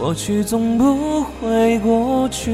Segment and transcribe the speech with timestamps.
[0.00, 2.50] 过去总不会过去。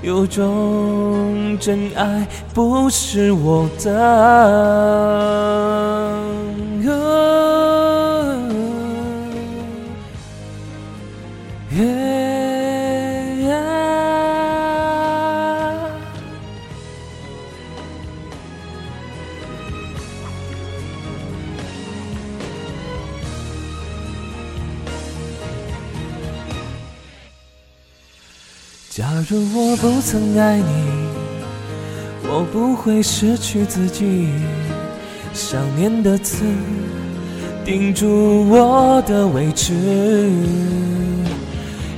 [0.00, 5.93] 有种真爱不是我的。
[29.54, 30.64] 我不曾爱你，
[32.24, 34.28] 我不会失去自己。
[35.32, 36.44] 想念的刺
[37.64, 39.72] 钉住我的位置，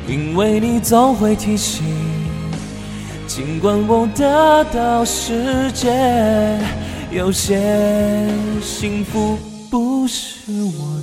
[0.09, 1.85] 因为你总会提醒。
[3.27, 6.59] 尽管我得到世界，
[7.11, 8.27] 有些
[8.63, 9.37] 幸福
[9.69, 10.96] 不是我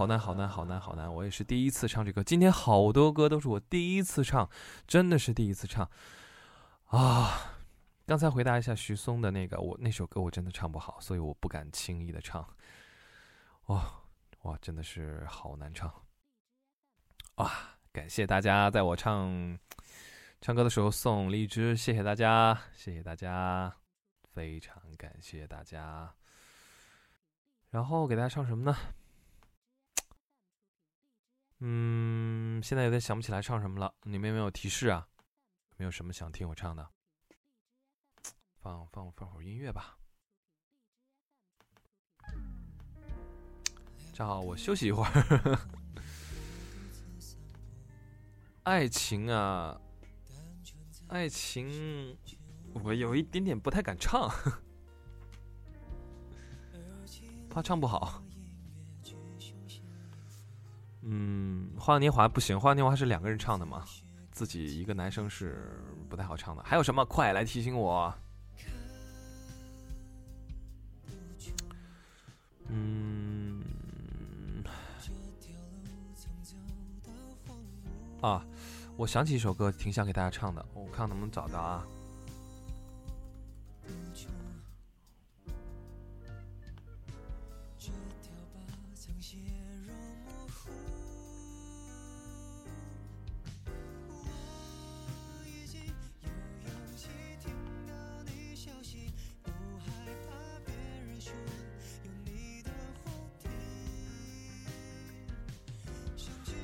[0.00, 4.48] 好难，好难，好难，好难，我也是第一次唱这歌，今天好多歌都是我第一次唱，
[4.86, 5.90] 真的是第一次唱
[6.86, 7.58] 啊！
[8.06, 12.48] 刚才回答一下徐松的那个，我那首歌我真的唱不好，所以我不敢轻易的唱。
[13.66, 14.00] 哇
[14.44, 15.92] 哇，真的是好难唱。
[17.34, 17.52] 哇，
[17.92, 19.58] 感谢大家在我唱
[20.40, 23.76] 唱歌的时候送荔枝，谢谢大家，谢谢大家，
[24.32, 26.14] 非常感谢大家。
[27.68, 28.74] 然后给大家唱什么呢？
[31.60, 35.06] 嗯，现在有点想不起来唱什么了，你们有没有提示啊？
[35.76, 36.90] 没有什么想听我唱的？
[38.62, 39.98] 放放放会儿音乐吧，
[44.12, 45.58] 正好我休息一会儿。
[48.64, 49.80] 爱情啊，
[51.08, 52.18] 爱情，
[52.74, 54.30] 我有一点点不太敢唱，
[57.48, 58.22] 怕唱不好。
[61.02, 63.84] 嗯，花样年华不行，花样年华是两个人唱的嘛，
[64.32, 66.62] 自己一个男生是不太好唱的。
[66.62, 67.04] 还有什么？
[67.06, 68.12] 快来提醒我！
[72.68, 73.62] 嗯，
[78.20, 78.44] 啊，
[78.96, 81.84] 我想起一首歌，挺想给大家唱的，我看能不能找到啊。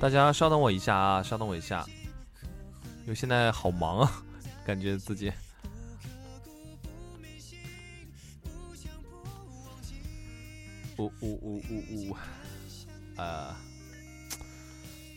[0.07, 1.85] 大家稍等我一下啊，稍等我一下，
[3.01, 4.23] 因为现在好忙啊，
[4.65, 5.29] 感觉自己。
[10.97, 12.17] 呜呜呜呜呜，
[13.17, 13.53] 呃，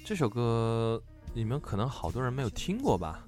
[0.04, 1.00] 这首歌
[1.34, 3.24] 你们可能好多人没有听过吧？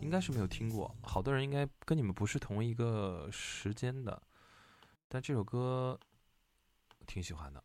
[0.00, 4.20] 应该是没有听过，好多人应该跟你们不是同一个时间的，
[5.06, 5.96] 但这首歌
[7.06, 7.63] 挺喜欢的。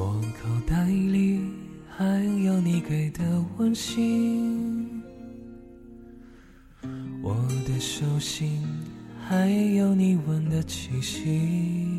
[0.00, 1.40] 我口袋里
[1.88, 2.04] 还
[2.44, 5.02] 有你给的温馨，
[7.20, 7.34] 我
[7.66, 8.62] 的手心
[9.26, 11.97] 还有你吻的气息。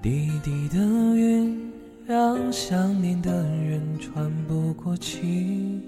[0.00, 0.76] 低低的
[1.16, 1.72] 云
[2.06, 5.80] 让想念的人喘不过气，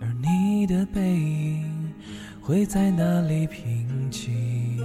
[0.00, 1.92] 而你的背影
[2.40, 4.78] 会在哪里平静？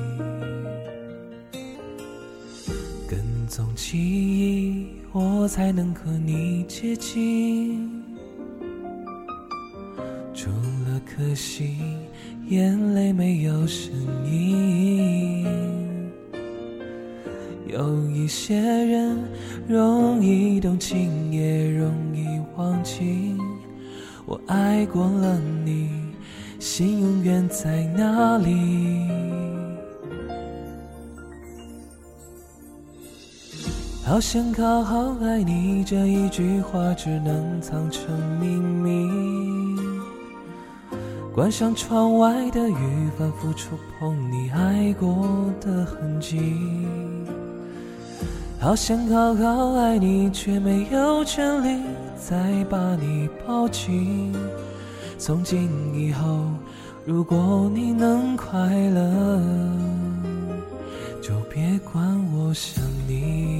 [3.07, 7.89] 跟踪记忆我才能和你接近。
[10.33, 11.77] 除了可惜，
[12.47, 13.93] 眼泪没有声
[14.25, 15.78] 音。
[17.71, 19.17] 有一些人
[19.67, 22.25] 容易动情，也容易
[22.55, 23.37] 忘记。
[24.25, 25.89] 我爱过了你，
[26.59, 29.07] 心永远在哪里？
[34.03, 39.07] 好想好好爱你，这一句话只能藏成秘密。
[41.35, 46.39] 关上窗外的雨，反复触碰你爱过的痕迹。
[48.61, 51.81] 好想好好爱你，却没有权利
[52.17, 52.35] 再
[52.69, 54.35] 把你抱紧。
[55.17, 56.45] 从今以后，
[57.05, 58.57] 如果你能快
[58.89, 59.41] 乐，
[61.21, 63.58] 就别管我想你。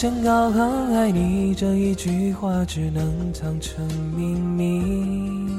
[0.00, 0.64] 想好好
[0.94, 3.84] 爱你，这一句话只能藏成
[4.16, 5.50] 秘密。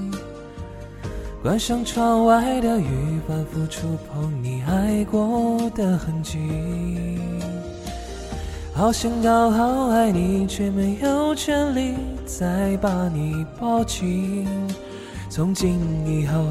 [1.43, 6.39] 关上窗外的雨，反复触碰你爱过的痕迹。
[8.73, 11.95] 好想好好爱你，却没有权利
[12.25, 14.47] 再把你抱紧。
[15.29, 15.77] 从今
[16.07, 16.45] 以后，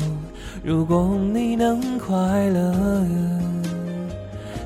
[0.62, 3.00] 如果你能快乐，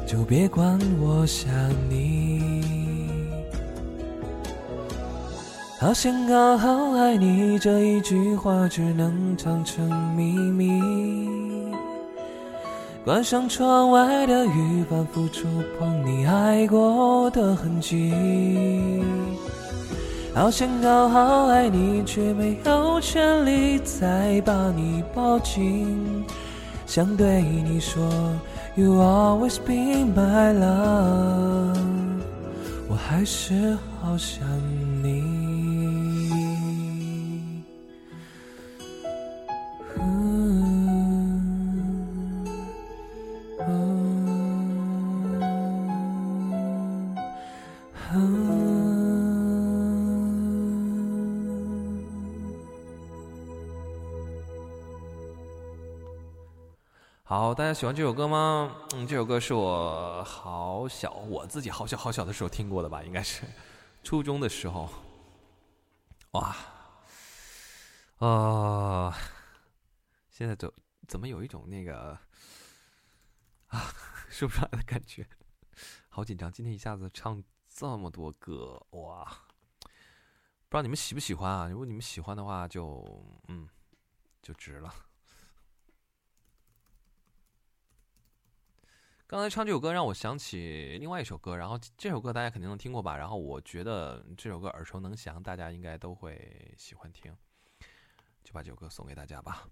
[0.05, 1.49] 就别管我想
[1.89, 2.12] 你。
[5.83, 10.81] 好想好好爱你，这一句话只能藏成秘密。
[13.05, 15.49] 关上窗外的雨，反复触
[15.81, 18.15] 碰你爱过的痕迹。
[20.33, 26.25] 好想好好爱你，却没有权利再把你抱紧。
[26.87, 28.09] 想对你说
[28.77, 31.77] ，You always be my love，
[32.89, 34.47] 我还是好想
[57.35, 58.77] 好，大家喜欢这首歌吗？
[58.93, 63.47] 嗯，这首歌是我好小，我自己好小好小的时候听过的吧，应该是
[64.03, 64.87] 初中的时候。
[66.33, 66.55] 哇，
[68.19, 69.17] 啊，
[70.29, 70.71] 现在怎
[71.09, 72.19] 怎么有一种那个
[73.69, 73.81] 啊
[74.29, 75.27] 说不上来的感觉，
[76.11, 76.53] 好紧张。
[76.53, 79.25] 今天一下子唱这么多歌，哇，
[79.81, 81.67] 不知道你们喜不喜欢啊？
[81.67, 83.03] 如果你们喜欢的话，就
[83.49, 83.67] 嗯，
[84.43, 84.95] 就值了。
[89.33, 93.17] 刚才唱这首歌让我想起另外一首歌，然后这首歌大家肯定都听过吧？
[93.17, 97.35] 然后我觉得这首歌耳熟能详，大家应该都会喜欢听，
[98.45, 99.67] 就把这首歌送给大家吧。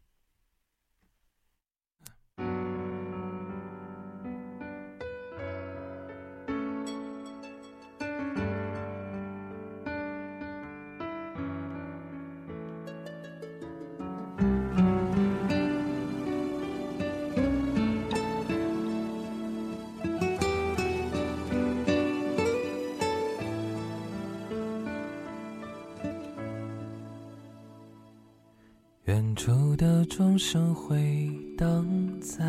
[30.21, 31.89] 钟声回荡
[32.21, 32.45] 在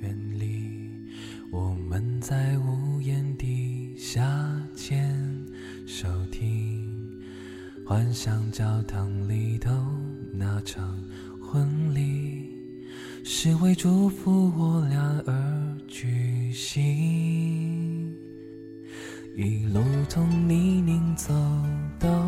[0.00, 0.90] 远离，
[1.52, 4.20] 我们在屋檐底下
[4.74, 5.08] 牵
[5.86, 6.92] 手听，
[7.86, 9.70] 幻想教堂里头
[10.32, 11.00] 那场
[11.40, 12.50] 婚礼，
[13.22, 18.12] 是为祝福我俩而举行。
[19.36, 21.32] 一路从泥泞走
[22.00, 22.27] 到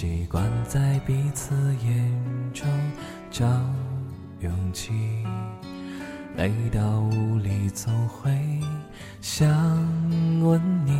[0.00, 1.54] 习惯在彼此
[1.84, 2.66] 眼中
[3.30, 3.46] 找
[4.40, 4.94] 勇气。
[6.38, 8.30] 累到无力，总会
[9.20, 9.46] 想
[10.40, 10.98] 吻你，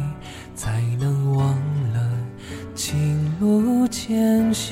[0.54, 1.56] 才能忘
[1.94, 2.12] 了
[2.74, 4.68] 情路艰辛。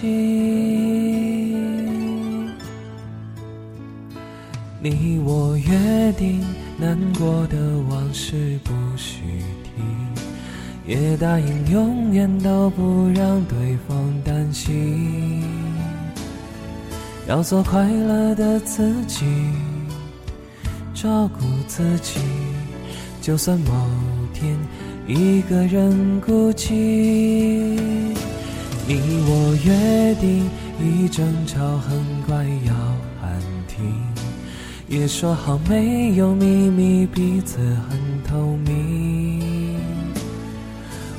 [4.83, 6.45] 你我约定，
[6.77, 7.57] 难过的
[7.89, 9.58] 往事不许提，
[10.89, 15.45] 也答应永远都不让对方担心，
[17.29, 19.27] 要做快乐的自己。
[20.95, 22.19] 照顾自己，
[23.21, 23.87] 就算某
[24.33, 24.57] 天
[25.07, 26.73] 一个人孤寂。
[28.87, 30.49] 你我约定，
[30.81, 32.73] 一争吵很快要
[33.21, 33.93] 喊停，
[34.89, 37.59] 也说好没有秘密，彼此
[37.91, 39.28] 很透明。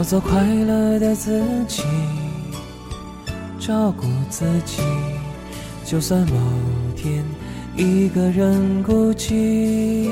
[0.00, 1.82] 要做快乐的自己，
[3.58, 4.80] 照顾自己。
[5.84, 6.36] 就算某
[6.96, 7.22] 天
[7.76, 10.08] 一个人孤寂，你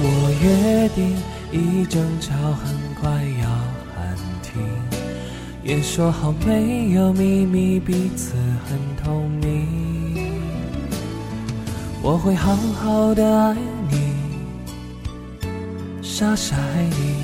[0.00, 1.16] 我约定，
[1.50, 3.10] 一争吵很快
[3.42, 3.48] 要
[3.96, 4.62] 喊停，
[5.64, 8.34] 也说好没有秘密，彼此
[8.68, 9.66] 很透明。
[12.00, 13.56] 我会好好的爱
[13.90, 14.14] 你。
[16.00, 17.23] 傻傻爱你，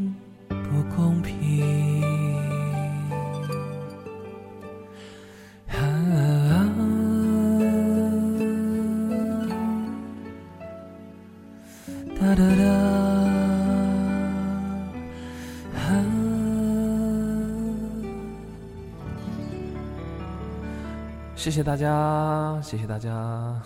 [21.41, 23.59] 谢谢大家，谢谢大家。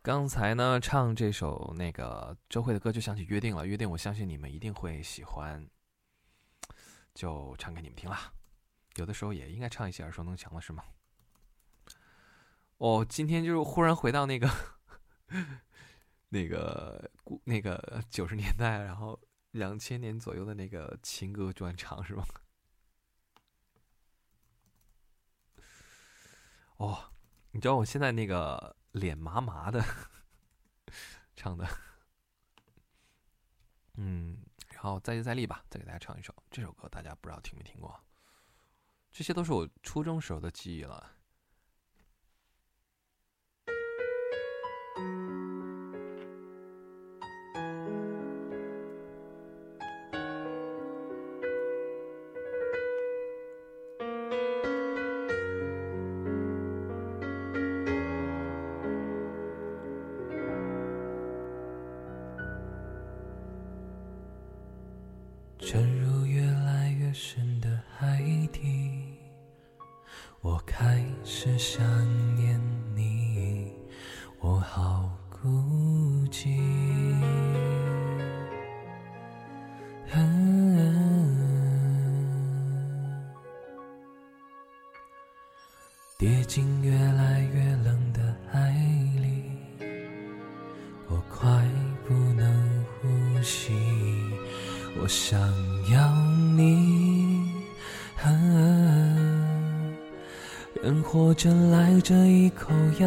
[0.00, 3.64] 刚才呢，唱这首那个周慧的歌，就想起《约定》了。
[3.66, 5.68] 《约定》，我相信你们一定会喜欢，
[7.14, 8.32] 就唱给你们听啦。
[8.94, 10.84] 有的时候也应该唱一些耳熟能详的，是吗？
[12.76, 14.48] 哦，今天就是忽然回到那个
[16.30, 17.10] 那个
[17.42, 19.18] 那个九十年代，然后
[19.50, 22.24] 两千年左右的那个情歌专场，是吗？
[26.80, 27.12] 哦，
[27.50, 29.84] 你知道我现在那个脸麻麻的，
[31.36, 31.68] 唱的，
[33.96, 34.38] 嗯，
[34.70, 38.02] 然后再接再厉吧，再给大家唱一首这首歌，大家不知道听没听过？
[39.12, 41.06] 这些都是我初中时候的记忆了。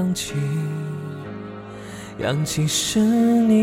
[0.03, 0.33] 氧气，
[2.19, 3.53] 氧气是你。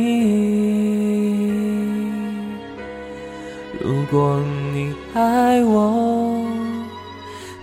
[3.79, 4.43] 如果
[4.73, 6.43] 你爱我，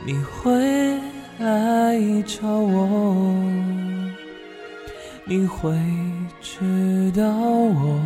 [0.06, 0.54] 你会
[1.40, 3.34] 来找我，
[5.26, 5.74] 你会
[6.40, 8.00] 知道我，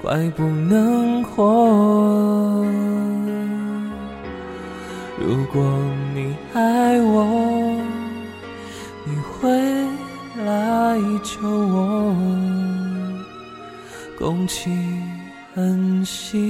[0.00, 2.64] 怪不能活。
[5.18, 5.60] 如果
[14.50, 15.00] 心
[15.54, 16.49] 很细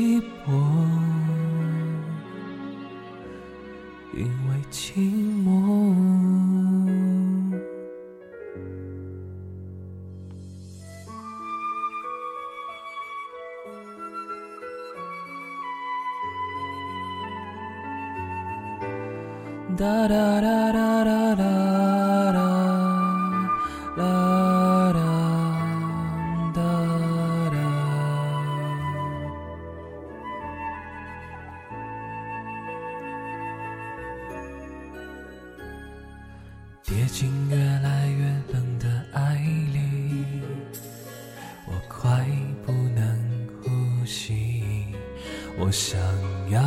[45.61, 46.01] 我想
[46.51, 46.61] 要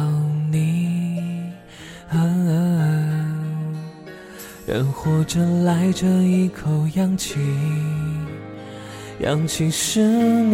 [0.52, 1.52] 你。
[2.10, 2.16] 啊
[4.66, 7.36] 人活着赖着一口氧气，
[9.20, 10.54] 氧气是你。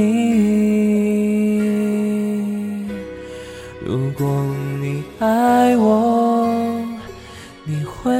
[3.86, 4.44] 如果
[4.82, 6.50] 你爱我，
[7.66, 8.12] 你会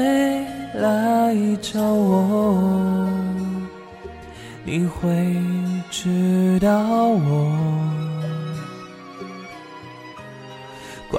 [0.76, 3.10] 来找我，
[4.64, 5.36] 你会
[5.90, 7.59] 知道我，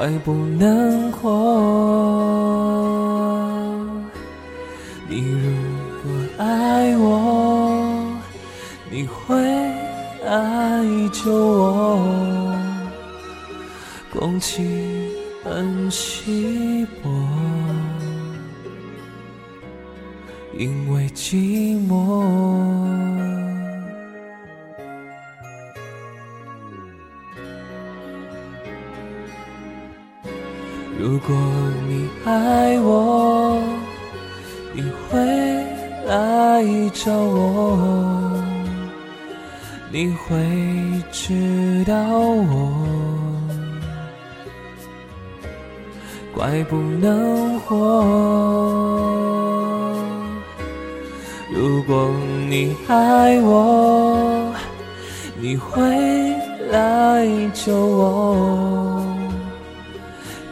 [0.01, 1.29] 怪不能活。
[5.07, 5.51] 你如
[6.03, 8.17] 果爱我，
[8.91, 9.37] 你会
[10.25, 10.83] 来
[11.13, 12.57] 救我。
[14.11, 15.13] 空气
[15.45, 17.11] 很稀薄，
[20.57, 22.90] 因为寂寞。
[31.23, 31.37] 如果
[31.87, 33.61] 你爱我，
[34.73, 34.81] 你
[35.11, 35.19] 会
[36.07, 38.43] 来找我，
[39.93, 40.35] 你会
[41.13, 42.73] 知道我。
[46.35, 47.77] 怪不能活。
[51.55, 52.11] 如果
[52.49, 54.55] 你爱我，
[55.39, 55.83] 你会
[56.71, 59.00] 来救我。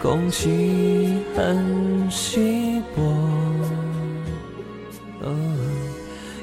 [0.01, 3.03] 空气很稀薄，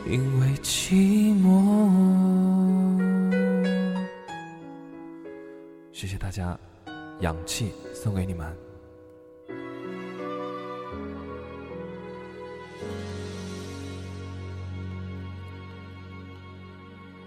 [0.06, 1.46] 因为寂寞。
[5.94, 6.60] 谢谢大家，
[7.22, 8.46] 氧气送给你们。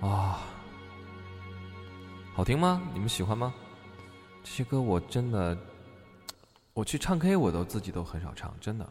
[0.01, 0.41] 啊，
[2.35, 2.83] 好听吗？
[2.93, 3.55] 你们喜欢吗？
[4.45, 5.57] 这些歌我真的，
[6.79, 8.89] 我去唱 K 我都自己都很少唱，真的。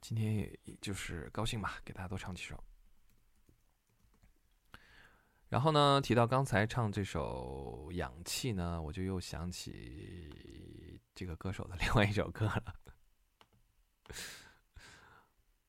[0.00, 2.62] 今天也就是高兴吧，给大家多唱几首。
[5.48, 12.74] 然后呢，提到刚才唱这首《氧气》呢，我就又想起这个歌手的另外一首歌了。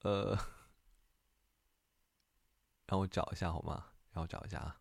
[0.02, 0.38] 呃，
[2.86, 3.88] 让我找一下好吗？
[4.12, 4.80] 让我找一下啊。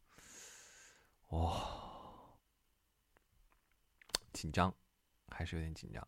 [1.29, 2.37] 哇、
[4.35, 4.75] 紧张，
[5.29, 6.07] 还是有点紧张。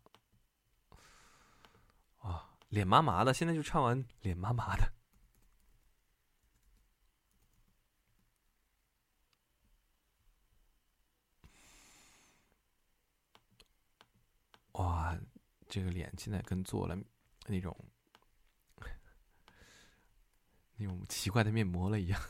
[2.27, 4.93] 哇、脸麻麻的，现在就唱完，脸麻麻的。
[14.73, 15.17] 哇，
[15.69, 16.95] 这个脸现在跟做了
[17.47, 17.75] 那种
[20.75, 22.21] 那种奇怪的面膜了一样。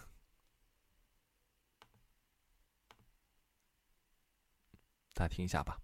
[5.13, 5.81] 大家听一下吧。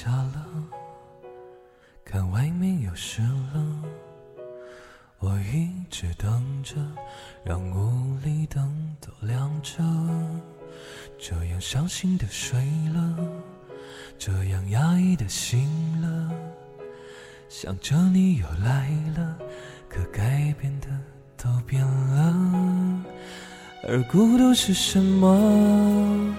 [0.00, 0.46] 下了，
[2.04, 3.82] 看外面又湿了。
[5.18, 6.76] 我一直等着，
[7.44, 9.82] 让屋里灯都亮着，
[11.18, 12.60] 这样伤心的睡
[12.94, 13.16] 了，
[14.16, 15.68] 这样压抑的醒
[16.00, 16.32] 了，
[17.48, 19.36] 想着你又来了，
[19.88, 20.86] 可改变的
[21.36, 23.04] 都变了。
[23.88, 26.36] 而孤独是什么？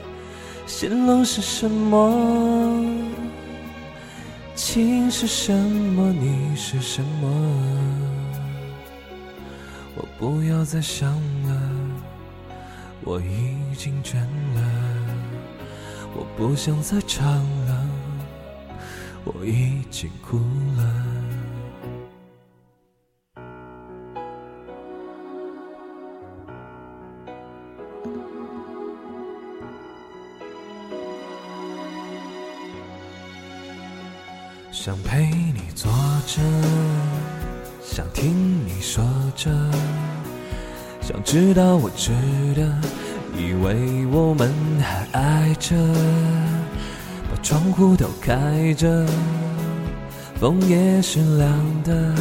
[0.65, 3.27] 心冷是什么？
[4.71, 6.13] 情是什么？
[6.13, 7.27] 你是什么？
[9.95, 11.11] 我不要再想
[11.47, 11.71] 了，
[13.01, 14.61] 我已经倦了。
[16.13, 17.25] 我不想再唱
[17.65, 17.89] 了，
[19.23, 20.37] 我已经哭
[20.77, 21.18] 了。
[34.89, 35.23] 想陪
[35.53, 35.91] 你坐
[36.25, 36.41] 着。
[37.83, 39.03] 想听你说
[39.35, 39.51] 着，
[40.99, 42.09] 想知道我值
[42.55, 42.63] 得，
[43.37, 45.75] 以为我们还爱着，
[47.29, 49.05] 把窗户都开着，
[50.39, 52.15] 风也是凉的。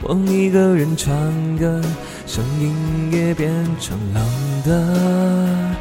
[0.00, 1.12] 我一个人唱
[1.58, 1.82] 歌，
[2.24, 4.22] 声音也变成冷
[4.62, 5.74] 的。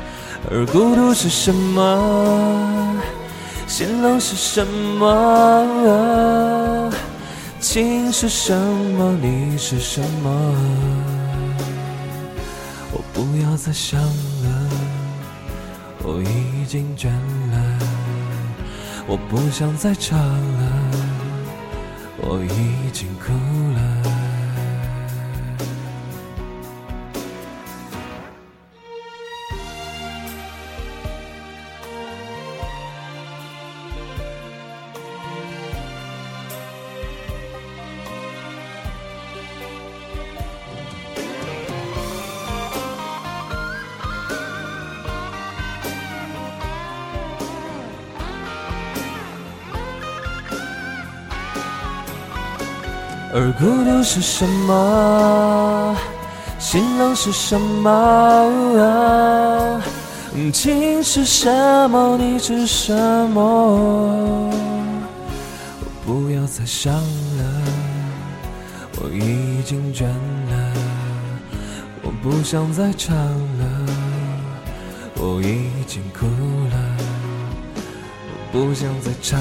[0.50, 2.96] 而孤独是什么？
[3.82, 5.08] 天冷是什么？
[7.60, 9.18] 情是什么？
[9.20, 10.30] 你是什么？
[12.92, 14.70] 我不要再想了，
[16.04, 17.80] 我已经倦了。
[19.08, 20.92] 我不想再唱了，
[22.20, 23.34] 我已经哭
[23.71, 23.71] 了。
[53.44, 55.98] 而孤独是什么？
[56.60, 57.92] 心冷是什么？
[60.54, 61.50] 情是什
[61.90, 62.16] 么？
[62.20, 62.94] 你是什
[63.32, 64.54] 么？
[65.80, 67.02] 我不要再想了，
[69.00, 70.74] 我已经倦了。
[72.04, 73.66] 我不想再唱了，
[75.16, 76.78] 我已经哭了。
[78.54, 79.40] 我不想再唱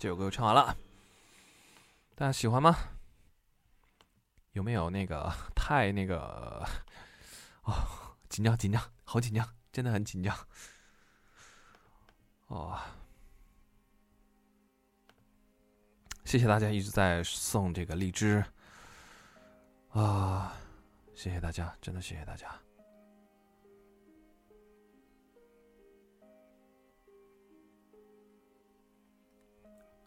[0.00, 0.74] 这首歌唱完了，
[2.14, 2.74] 大家喜欢吗？
[4.52, 6.66] 有没有那个 太那个？
[7.64, 10.34] 哦，紧张紧张，好紧张，真的很紧张。
[12.46, 12.80] 哦，
[16.24, 18.42] 谢谢大家一直在送这个荔枝
[19.90, 20.56] 啊！
[21.14, 22.58] 谢谢大家，真的谢谢大家。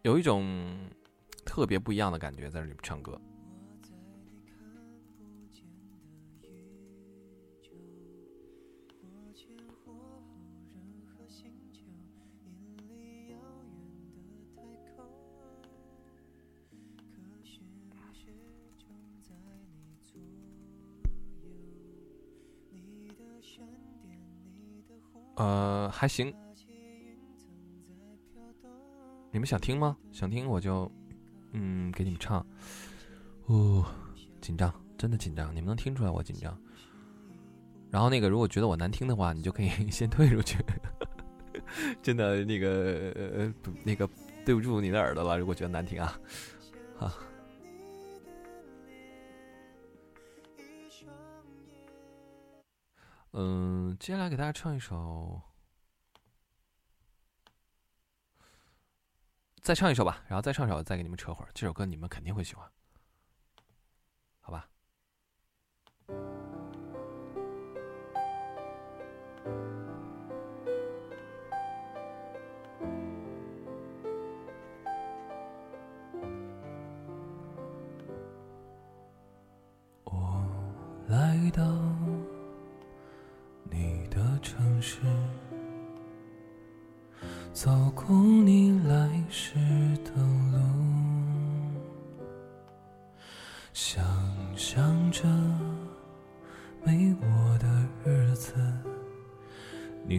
[0.03, 0.45] 有一种
[1.45, 3.19] 特别不一样的感觉，在这里唱歌。
[25.35, 26.42] 呃，还行。
[29.33, 29.97] 你们想听吗？
[30.11, 30.89] 想听我就，
[31.53, 32.45] 嗯，给你们唱。
[33.47, 33.83] 哦，
[34.39, 36.55] 紧张，真的紧张，你们能听出来我紧张。
[37.89, 40.59] 然后那个，如果觉得我难听的话，你就可以 先退出去。
[42.03, 43.51] 真的，那个，
[43.83, 44.07] 那个，
[44.45, 45.35] 对不住你的耳朵了。
[45.39, 46.19] 如果觉得难听啊，
[46.95, 47.11] 好。
[53.31, 55.41] 嗯，接下来给大家唱一首。
[59.63, 62.67] 再唱一首吧然后再唱一首我再给你们扯会儿这首歌你们肯定会喜欢。
[64.41, 64.67] 好吧。
[80.03, 80.45] 我
[81.07, 81.63] 来到
[83.71, 84.99] 你的城市。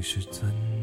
[0.05, 0.74] 是怎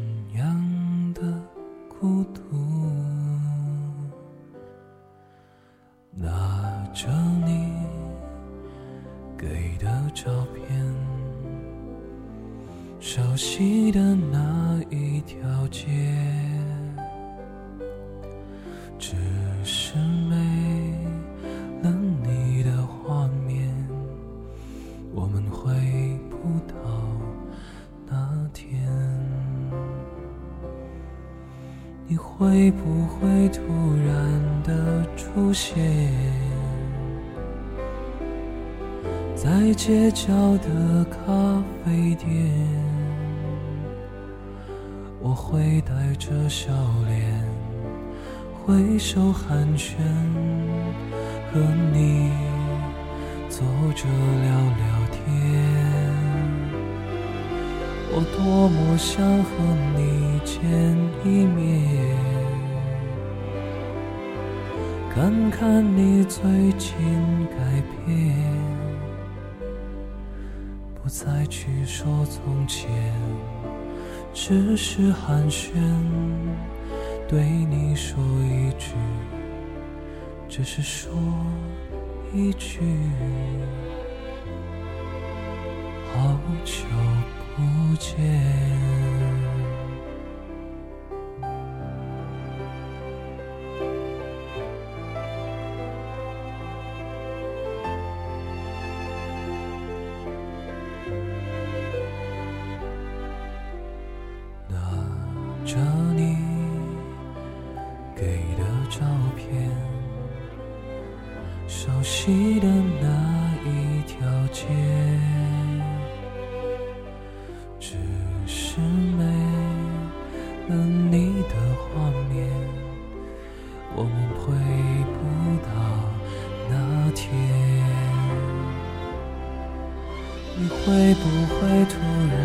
[130.92, 131.96] 会不会突
[132.28, 132.36] 然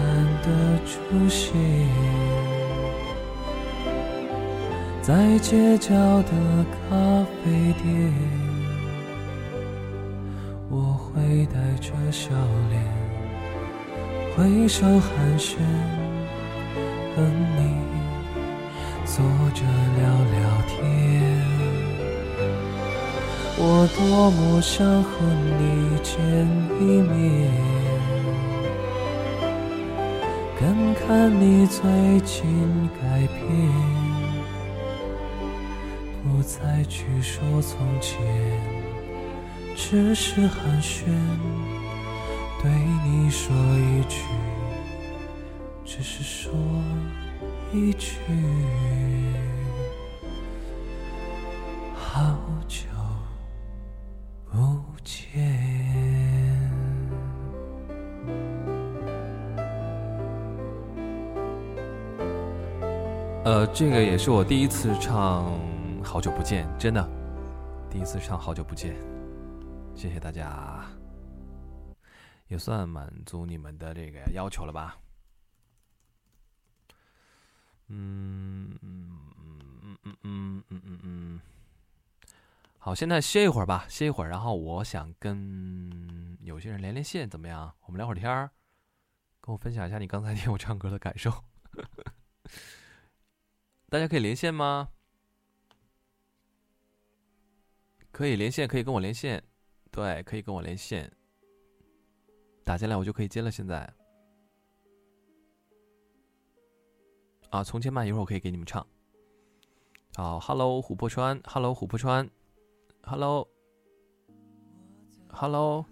[0.41, 0.47] 的
[0.86, 0.95] 出
[1.27, 1.51] 现
[5.01, 6.31] 在街角的
[6.71, 6.95] 咖
[7.43, 8.13] 啡店？
[10.69, 12.29] 我会带着笑
[12.69, 12.81] 脸
[14.33, 15.57] 挥手寒暄，
[17.13, 17.21] 和
[17.57, 17.60] 你
[19.03, 19.65] 坐着
[19.97, 20.38] 聊聊
[20.69, 20.77] 天。
[23.57, 25.10] 我多么想和
[25.60, 26.15] 你见
[26.79, 27.51] 一面，
[30.60, 33.48] 看看你最近改变，
[36.24, 38.20] 不再去说从前，
[39.76, 41.04] 只是寒暄，
[42.63, 42.72] 对
[43.06, 44.17] 你说一句，
[45.86, 46.52] 只是说
[47.72, 48.15] 一句，
[63.77, 65.45] 这个也是我第一次唱
[66.03, 67.09] 《好久不见》，真的，
[67.91, 68.95] 第一次唱《好久不见》，
[69.95, 70.83] 谢谢大家，
[72.47, 74.97] 也算满足你们的这个要求了吧？
[77.89, 79.19] 嗯嗯
[79.83, 81.41] 嗯嗯嗯嗯嗯嗯，
[82.79, 87.71] 好，现在歇一会儿吧，歇一会儿，然后我想跟有些人连连线，怎么样？
[87.85, 88.49] 我们聊会儿天儿，
[89.39, 91.31] 跟我分享一下你刚才听我唱歌的感受。
[93.89, 94.89] 大家可以连线吗？
[98.12, 99.41] 可以连线，可以跟我连线，
[99.91, 101.10] 对，可以跟我连线，
[102.65, 103.50] 打进来我就可以接了。
[103.50, 103.93] 现在
[107.50, 108.86] 啊，从前慢，一会儿我可以给你们唱。
[110.15, 112.30] 好，Hello，琥珀川，Hello，琥珀川
[113.04, 115.86] ，Hello，Hello，Hello，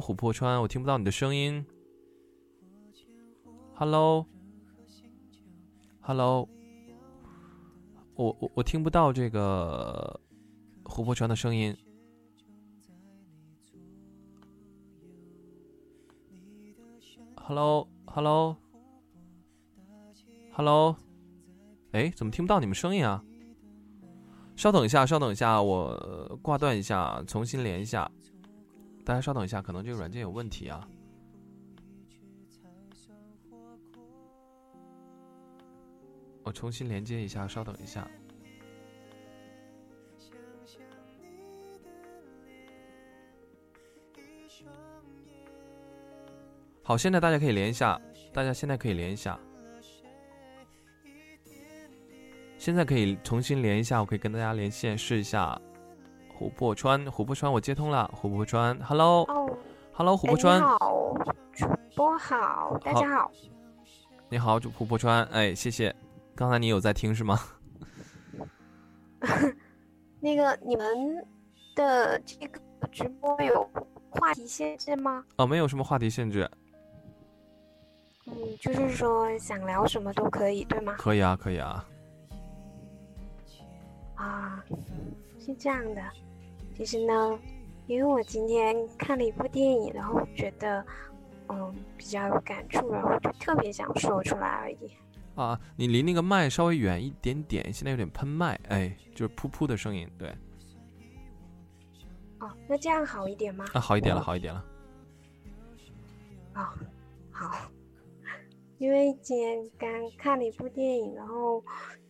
[0.00, 1.64] 琥珀川，我听不到你的声音。
[3.74, 4.26] Hello。
[6.08, 6.48] Hello，
[8.14, 10.18] 我我我听不到这个
[10.84, 11.76] 琥珀船的声音。
[17.36, 18.56] Hello，Hello，Hello，
[21.92, 23.22] 哎，怎么听不到你们声音啊？
[24.56, 28.10] 稍等一下，稍等一下，我挂断一下，重新连一下。
[29.04, 30.88] 大家稍等一下，可能这个软件有问题啊。
[36.48, 38.08] 我重新连接一下，稍等一下。
[46.82, 48.00] 好，现在大家可以连一下，
[48.32, 49.38] 大家现在可以连一下，
[52.56, 55.60] 现在可以重新连一下，我可以跟大家连线试一下。
[56.38, 58.10] 琥珀川，琥珀川，我接通了。
[58.16, 61.14] 琥珀川，Hello，Hello，琥珀川，你好，
[61.52, 63.30] 主播好，大家好。
[64.30, 65.94] 你好，主琥珀川，哎，谢谢。
[66.38, 67.36] 刚才你有在听是吗？
[70.22, 71.26] 那个你们
[71.74, 72.60] 的这个
[72.92, 73.68] 直播有
[74.10, 75.24] 话题限制吗？
[75.38, 76.48] 哦，没有什么话题限制。
[78.26, 80.94] 嗯，就是说想聊什么都可以，对吗？
[80.96, 81.84] 可以啊，可以啊。
[84.14, 84.64] 啊，
[85.40, 86.00] 是这样的。
[86.76, 87.36] 其实呢，
[87.88, 90.86] 因为我今天看了一部电影，然后觉得
[91.48, 94.92] 嗯比较有感触，然后就特别想说出来而已。
[95.38, 100.28] 啊，你离那个麦稍微远一点点，现在有点喷麦，哎，就是噗噗的声音，对。
[102.40, 103.64] 哦，那这样好一点吗？
[103.72, 104.64] 啊，好一点了，好一点了。
[106.54, 106.74] 啊，
[107.30, 107.70] 好。
[108.78, 111.62] 因为今天刚看了一部电影，然后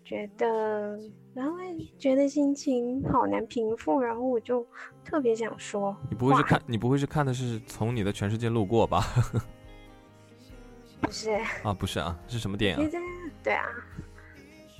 [0.05, 0.99] 觉得，
[1.35, 1.57] 然后
[1.99, 4.67] 觉得心情好难平复，然后我就
[5.05, 5.97] 特别想说。
[6.11, 9.03] 你不会是看，你不会是看的是从你的全世界路过吧？
[11.01, 11.31] 不是
[11.63, 12.91] 啊，不是啊，是什么电影？
[13.43, 13.65] 对啊，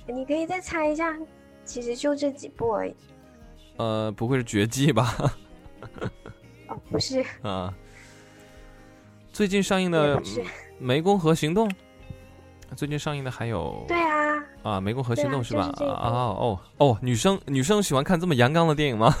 [0.07, 1.17] 你可以再猜一下，
[1.65, 2.95] 其实就这几部而已。
[3.77, 5.15] 呃，不会是绝技吧？
[6.67, 7.23] 哦，不是。
[7.41, 7.73] 啊，
[9.31, 10.17] 最近上映的
[10.81, 11.69] 《湄公河行动》，
[12.75, 13.83] 最近上映的还有。
[13.87, 14.35] 对啊。
[14.61, 15.71] 啊，《湄公河行动》是吧？
[15.79, 19.15] 啊哦哦，女生女生喜欢看这么阳刚的电影吗？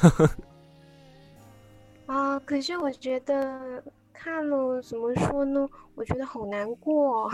[2.07, 3.81] 啊，可是我觉得。
[4.21, 5.65] 看了怎么说呢？
[5.95, 7.29] 我觉得好难过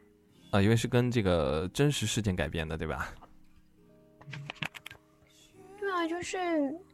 [0.50, 3.12] 啊，因为是跟这个真实事件改编的，对吧？
[5.78, 6.38] 对啊，就是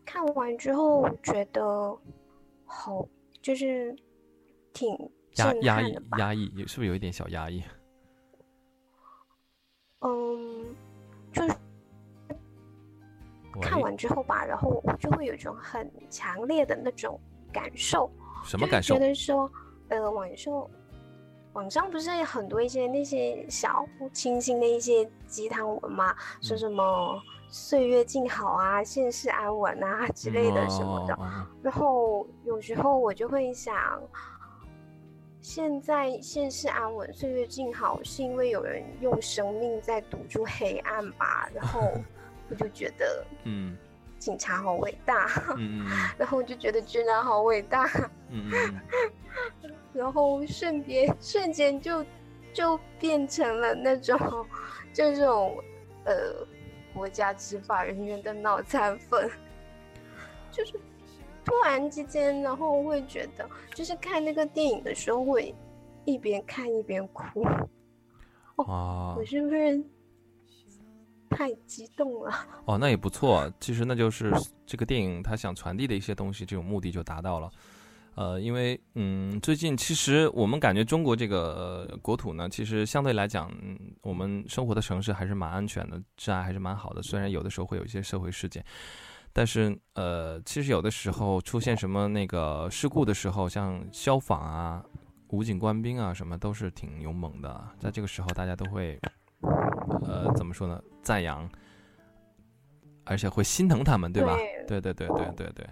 [0.04, 1.96] 看完之后觉得
[2.64, 3.06] 好，
[3.40, 3.94] 就是
[4.72, 4.92] 挺
[5.36, 7.62] 压压抑压抑，是不是有一点小压抑？
[10.02, 10.74] 嗯，
[11.32, 11.54] 就是
[13.62, 17.20] 看完之后吧，然后就会有一种很强烈的那种
[17.52, 18.10] 感受。
[18.44, 18.94] 什么感受？
[18.94, 19.50] 觉得说，
[19.88, 20.70] 呃，网上
[21.52, 31.18] 网上不是很多一些那些小清新的一些鸡汤文嘛，说什么岁月静好啊，现世安稳啊之类的什么的。
[31.62, 33.74] 然后有时候我就会想，
[35.40, 41.48] 现在现世安稳，岁月静好，是因为有人用生命在堵住黑暗吧？
[41.54, 41.80] 然后
[42.50, 43.76] 我就觉得，嗯。
[44.18, 45.28] 警察好伟大，
[46.18, 47.88] 然后我就觉得军人好伟大，
[49.92, 52.04] 然后瞬间瞬间就
[52.52, 54.18] 就变成了那种
[54.92, 55.62] 就 这种
[56.04, 56.14] 呃
[56.94, 59.30] 国家执法人员的脑残粉，
[60.50, 60.72] 就是
[61.44, 65.54] 突然之间，然后会觉得就是看那个电影的时候会
[66.04, 67.44] 一边看一边哭，
[68.56, 68.64] 哦，
[69.18, 69.82] 我是不是？
[71.30, 72.32] 太激动了
[72.64, 73.50] 哦，那也不错。
[73.60, 74.32] 其实那就是
[74.66, 77.50] 这个电影他想传递的一些东西，这种目的就达到了。
[78.14, 87.02] 呃，因为嗯，最近其实我们感觉中国这个国土呢，其实相对来讲，嗯我们生活的城市还是蛮安全的，治安还是蛮好的。
[87.02, 88.64] 虽然有的时候会有一些社会事件，
[89.34, 94.82] 但是呃，其实有的时候出现什么那个事故的时候，像消防啊、
[95.28, 97.68] 武警官兵啊什么，都是挺勇猛的。
[97.78, 98.98] 在这个时候，大家都会。
[99.42, 100.82] 呃，怎么说呢？
[101.02, 101.48] 赞扬，
[103.04, 104.36] 而且会心疼他们，对吧？
[104.66, 105.66] 对对对对对对，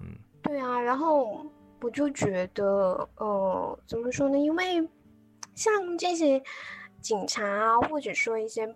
[0.00, 0.80] 嗯，对啊。
[0.80, 1.44] 然后
[1.80, 4.38] 我就觉得，呃，怎么说呢？
[4.38, 4.88] 因为
[5.54, 6.42] 像这些
[7.00, 8.66] 警察啊，或者说一些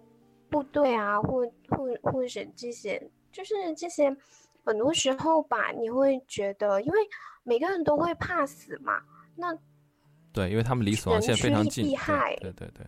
[0.51, 4.15] 部队啊，或或或者这些，就是这些，
[4.65, 6.99] 很多时候吧，你会觉得，因为
[7.45, 9.01] 每个人都会怕死嘛。
[9.35, 9.57] 那
[10.33, 11.97] 对，因为他们离死亡线非常近，
[12.41, 12.87] 对对对。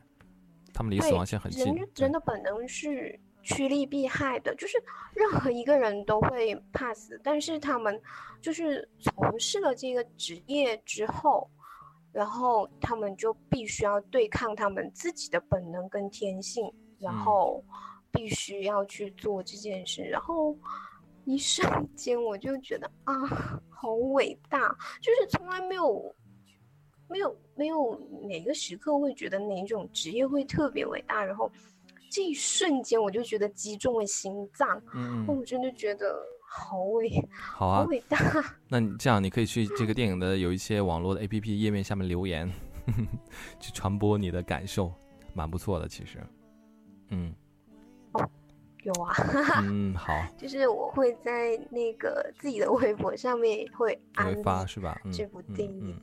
[0.81, 1.75] 他们离死亡线很近。
[1.75, 4.83] 人人的本能是趋利避害的，就是
[5.15, 8.01] 任何一个人都会怕死，但是他们
[8.41, 11.51] 就是从事了这个职业之后，
[12.13, 17.63] 然后他们就必须要对抗他们自己的本能跟天性，然后
[18.11, 20.57] 必须要去做这件事，然后
[21.27, 23.15] 一瞬间我就觉得啊，
[23.69, 26.17] 好伟大，就是从来没有。
[27.11, 31.51] 没有没有哪个时刻会觉得哪种职业会特别伟大，然后
[32.11, 38.19] 这一瞬间我就觉得击中了心脏，嗯，我真的觉得好伟，好啊，伟大。
[38.69, 42.51] 那你这样，你可以去这个电影的有一些网络的 A P P 页面下面留言，
[43.59, 44.93] 去传播你的感受，
[45.35, 46.19] 蛮不错的，其实。
[47.11, 47.35] 嗯，
[48.85, 49.15] 有啊，
[49.63, 55.01] 嗯，好，就是我会在那个自己的微博上面会会发是吧？
[55.13, 56.01] 这部电影。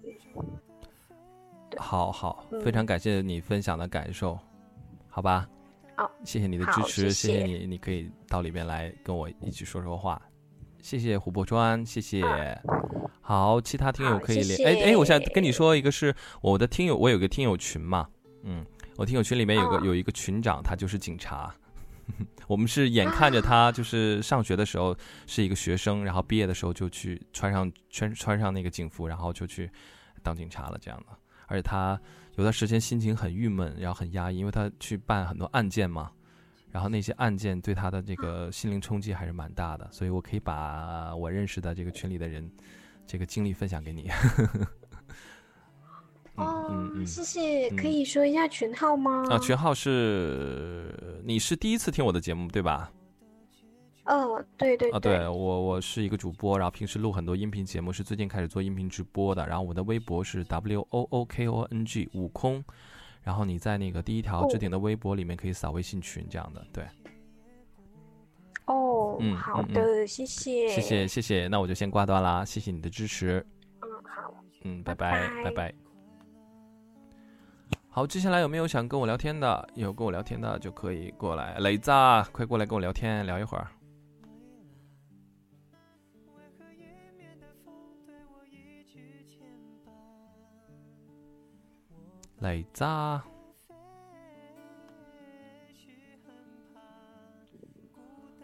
[1.78, 4.39] 好好，非常感谢你分享的感受，
[5.09, 5.47] 好吧？
[5.95, 10.22] 好，谢谢你的支持，谢谢你，你可以到里面来跟我一起说说话。
[10.82, 12.24] 谢谢琥珀砖，谢谢。
[13.20, 14.68] 好，其他听友可以连。
[14.68, 18.07] 哎哎，我想跟你说一个，是我的听友，我有个听友群嘛，
[18.43, 18.65] 嗯，
[18.95, 21.53] 我听友群里面有个有一个群长，他就是警察。
[22.47, 24.95] 我们是眼看着他就是上学的时候
[25.26, 29.70] 是一个学生，然后毕业的时候就去穿上穿穿上那个警服，然后就去
[30.24, 31.18] 当警察了，这样的。
[31.48, 32.00] 而且他
[32.36, 36.12] 有段时间心情很郁闷，然后很压抑，因为他去办很多案件嘛。
[36.70, 42.48] 然后那些案件对他的这个心灵冲击还是蛮大的，所以我可以把我认识的这个群里的人，
[43.08, 44.12] 这个经历分享给你。
[46.36, 49.26] 哦，谢谢，可以说一下群号吗？
[49.30, 52.91] 啊，群号是你是第一次听我的节目对吧？
[54.08, 54.89] 哦，对对。
[54.91, 59.45] 啊，对我我是一个主播，然后平时录很多音频节目，是最近开始做音频直播的。
[59.45, 62.64] 然后我的微博是 W O O K O N G 悟空。
[63.22, 66.86] 然后你在那个第一条置顶的微博里面可以扫微信群这样的，对。
[68.68, 73.45] 哦，嗯，好的，谢谢，谢谢，谢谢，那我就先挂断啦，谢谢你的支持。
[73.82, 74.34] 嗯，好，
[74.64, 75.74] 嗯，拜拜，拜拜。
[77.89, 79.70] 好，接下来有没有想跟我聊天的？
[79.74, 81.91] 有跟我聊天的就可以过来，雷子，
[82.32, 83.68] 快过来跟我聊天，聊一会儿。
[92.40, 92.84] 磊子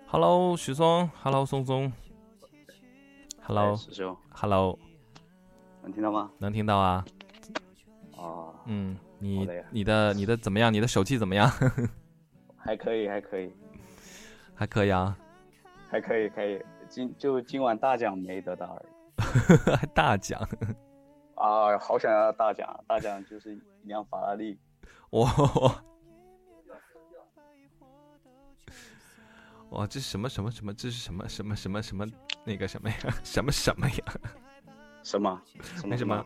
[0.08, 1.92] ，Hello，许松，Hello，松松
[3.44, 4.80] ，Hello，师兄，Hello，
[5.84, 6.32] 能听到吗？
[6.40, 7.06] 能听到啊。
[8.16, 10.74] 哦，嗯，你你的你的怎么样？
[10.74, 11.48] 你的手气怎么样？
[12.58, 13.52] 还可以，还可以，
[14.56, 15.16] 还可以啊，
[15.90, 16.60] 还可以，可以。
[16.90, 20.40] 今就今晚大奖没得到而已，还 大奖。
[21.44, 22.84] 啊，好想要大奖！
[22.88, 24.58] 大奖就是一辆法拉利。
[25.12, 25.30] 哇
[29.72, 30.74] 哇，这什么什么什么？
[30.74, 32.06] 这是什么什么什么什么
[32.46, 32.96] 那个什么呀？
[33.26, 33.96] 什么什么呀？
[35.04, 35.42] 什么？
[35.84, 36.26] 没什么，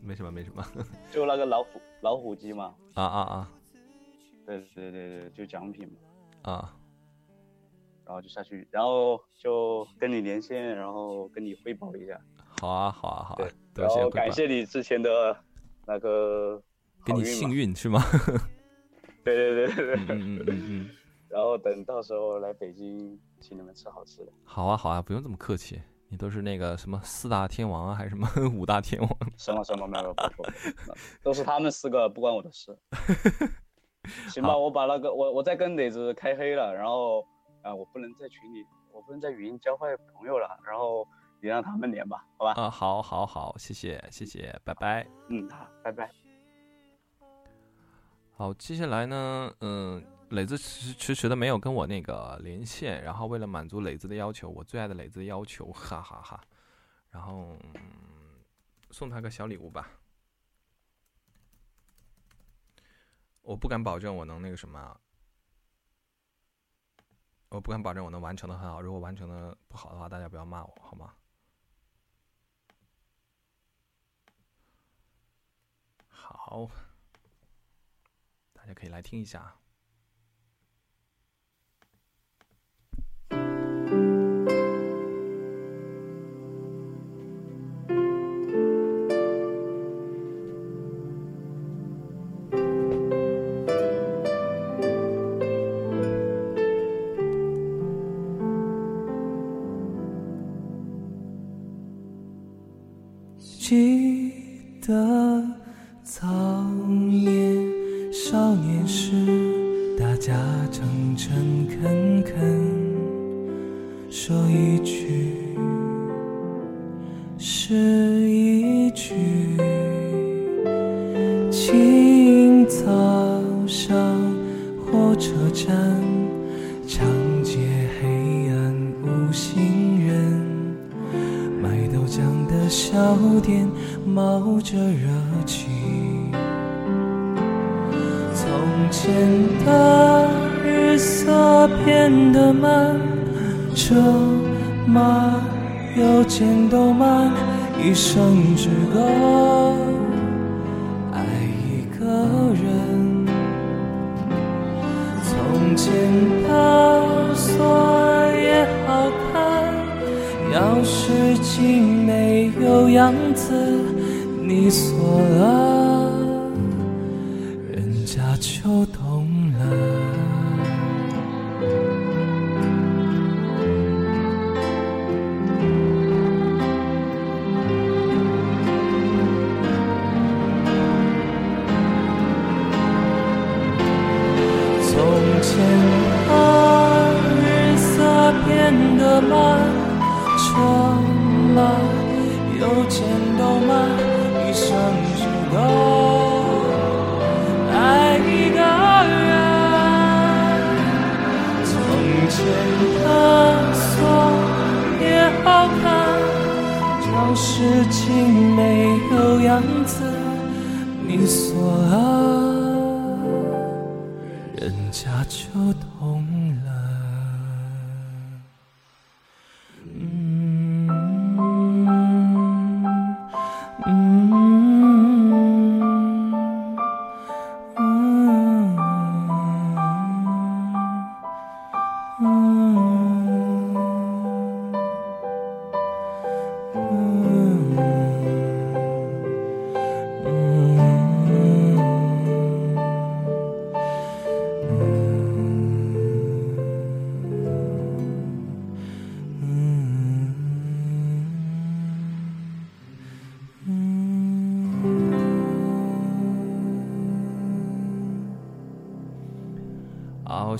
[0.00, 0.64] 没什么，没什么。
[1.12, 2.74] 就那个老虎老虎机嘛。
[2.94, 3.50] 啊啊啊！
[4.46, 6.50] 对对对对，就奖品嘛。
[6.50, 6.74] 啊。
[8.06, 12.18] 然后就下去，然后就跟你连线，然后跟你汇报一下。
[12.60, 13.48] 好啊，好啊，好啊。
[13.74, 15.36] 然后感谢你之前的
[15.86, 16.62] 那个
[17.04, 18.00] 给你幸运是吗？
[19.24, 20.16] 对对对对对。
[20.16, 20.90] 嗯嗯嗯嗯。
[21.28, 24.32] 然后等到时候来北京，请你们吃好吃的。
[24.44, 25.80] 好啊好啊，不用这么客气。
[26.08, 29.10] 你都是那个什么四大天王啊，还是什么五大天王？
[29.36, 30.46] 什么什么没有，不错，
[31.24, 32.78] 都是他们四个，不关我的事。
[34.28, 37.26] 行吧，我把那个我我在跟磊子开黑了，然后
[37.62, 41.04] 啊，我不能在群里，我不能在语音交换朋友了，然后。
[41.44, 42.52] 你让他们连吧，好吧？
[42.54, 45.06] 啊，好，好，好，谢谢，谢谢，拜拜。
[45.28, 46.10] 嗯，好，拜拜。
[48.32, 56.40] 好，接下来呢，嗯，磊子迟迟迟的没有跟我那个连线，然后为了满足磊子的要求，我最爱的磊子的要求，哈哈哈。
[57.10, 57.54] 然后
[58.90, 59.86] 送他个小礼物吧。
[63.42, 64.98] 我不敢保证我能那个什么，
[67.50, 68.80] 我不敢保证我能完成的很好。
[68.80, 71.12] 如果完成的不好的话，大家不要骂我，好吗？
[76.32, 76.70] 好，
[78.52, 79.56] 大家可以来听一下。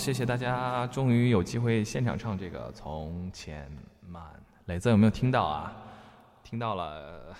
[0.05, 3.73] 谢谢大家，终于有机会现场唱这个《从前
[4.07, 4.23] 慢》。
[4.67, 5.75] 磊子有没有听到啊？
[6.43, 7.35] 听到了，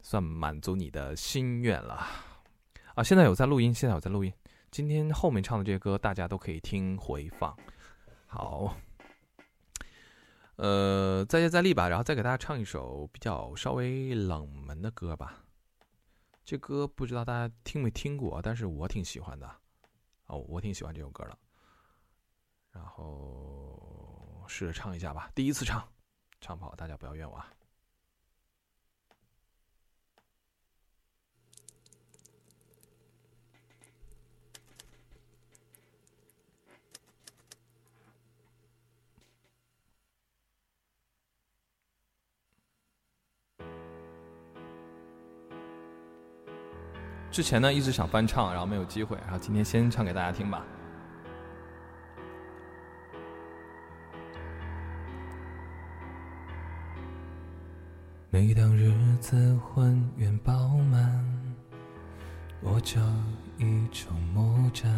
[0.00, 2.06] 算满足你的心愿了。
[2.94, 4.32] 啊，现在有在录音，现在有在录音。
[4.70, 7.54] 今天后面唱的这些歌，大家都可以听回放。
[8.26, 8.74] 好，
[10.56, 15.44] 呃，再接再厉吧，然后再给大家唱一首比较稍微冷门的歌吧。
[16.46, 19.46] 这歌不知道大家听没听过，但是我挺喜欢的。
[20.26, 21.38] 哦，我挺喜欢这首歌的，
[22.70, 25.30] 然后试着唱一下吧。
[25.34, 25.86] 第一次唱，
[26.40, 27.52] 唱不好大家不要怨我啊。
[47.36, 50.64] 之前呢一直想翻唱，然后没有机会，然后今天先唱给大家听吧。
[58.30, 61.22] 每当日子浑圆饱满，
[62.62, 62.98] 我就
[63.58, 64.90] 一筹莫展。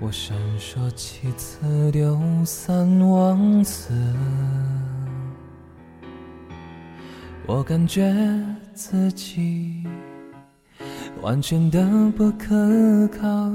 [0.00, 3.92] 我闪烁其词，丢三忘四。
[7.46, 8.10] 我感觉
[8.72, 9.84] 自己
[11.22, 13.50] 完全的不可靠。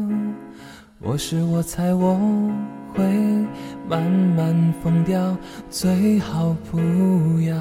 [0.99, 2.15] 我是我猜我
[2.93, 3.03] 会
[3.87, 5.35] 慢慢疯掉，
[5.69, 6.79] 最好不
[7.41, 7.55] 要。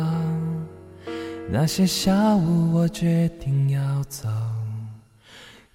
[1.51, 4.29] 那些下午我决定要走，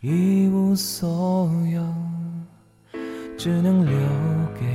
[0.01, 1.83] 一无所有，
[3.37, 3.95] 只能留
[4.59, 4.65] 给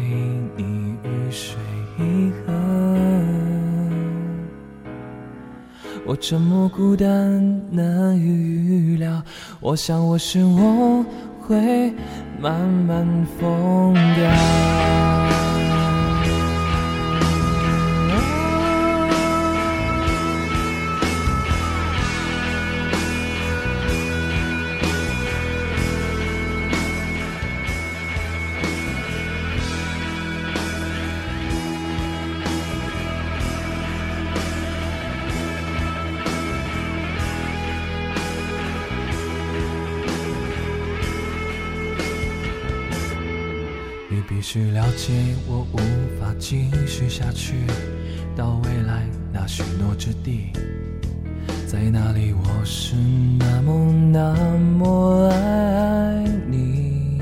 [0.57, 1.57] 你雨水
[1.99, 2.64] 一盒。
[6.07, 7.07] 我这么孤单，
[7.71, 9.23] 难以预料。
[9.61, 11.05] 我想我是我
[11.41, 11.93] 会
[12.39, 13.07] 慢慢
[13.39, 15.14] 疯掉。
[44.45, 45.11] 须了解，
[45.49, 45.79] 我无
[46.21, 47.55] 法继续下去。
[48.37, 50.53] 到未来那许诺之地，
[51.67, 52.95] 在那里我是
[53.39, 54.35] 那么那
[54.79, 57.19] 么爱你。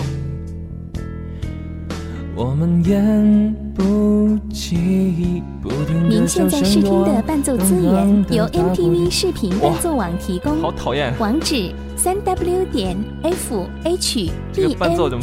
[2.35, 15.17] 我们言不及，不停您的现在试听的伴奏资源由 MTV 视频伴奏网提供，好讨厌，网址三 w 点 f h 这 b 个伴奏怎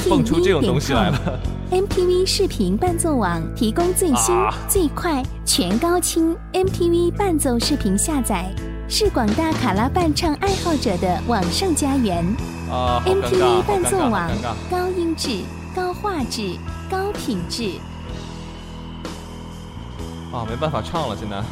[1.72, 8.52] ？MTV 视频伴奏网提供最新、啊最快、全高清 MTV 伴奏视频下载，
[8.88, 12.26] 是广大卡拉伴唱爱好者的网上家园。
[12.72, 14.30] 啊，，MTV 伴奏网。
[14.70, 15.44] 高音质、
[15.76, 16.56] 高画质、
[16.90, 17.74] 高品质。
[20.34, 21.44] 啊，没办法唱了，现在。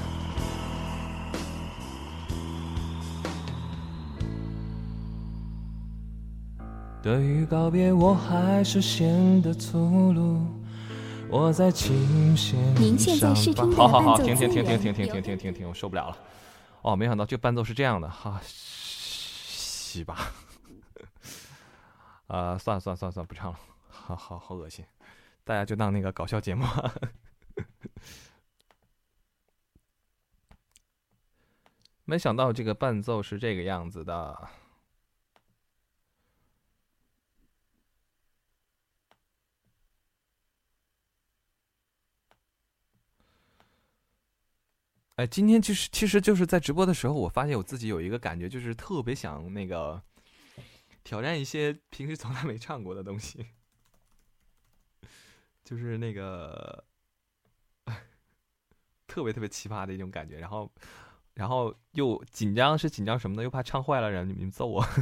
[7.02, 10.46] 对于告别，我还是显得粗鲁。
[11.30, 16.18] 我在琴弦您现在试听的好好好，停停停停停停停停停停，我受不了了。
[16.82, 20.32] 哦，没想到这伴奏是这样的，哈，西吧。
[22.28, 24.84] 啊，算了算了算了算了，不唱了，好好好恶心，
[25.44, 26.66] 大家就当那个搞笑节目。
[32.04, 34.48] 没想到这个伴奏是这个样子的。
[45.18, 50.00] 哎，今天就是，其实就是在直播的时候，我发现我自己有一个感觉，就是特别想那个
[51.04, 53.48] 挑战一些平时从来没唱过的东西，
[55.64, 56.84] 就是那个
[59.08, 60.38] 特别特别奇葩的一种感觉。
[60.38, 60.72] 然后，
[61.34, 63.42] 然后又紧张，是紧张什么呢？
[63.42, 64.86] 又怕唱坏了，然后你们揍我。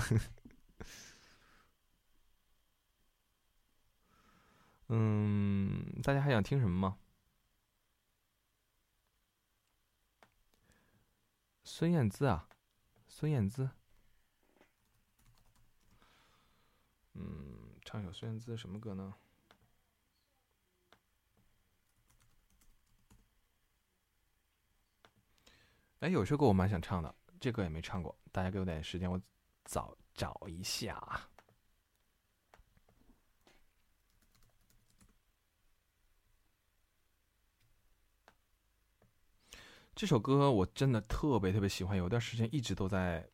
[4.88, 6.96] 嗯，大家还想听什么吗？
[11.68, 12.48] 孙燕姿啊，
[13.08, 13.70] 孙燕姿，
[17.14, 19.16] 嗯，唱首孙燕姿什么歌呢？
[26.02, 29.20] 哎，有首歌我蛮想唱的，这歌也没唱过，大家给我点时间，我
[29.66, 31.30] 找找一下。
[39.96, 43.30] 这首歌我真的特别特别喜欢，有段时间一直都在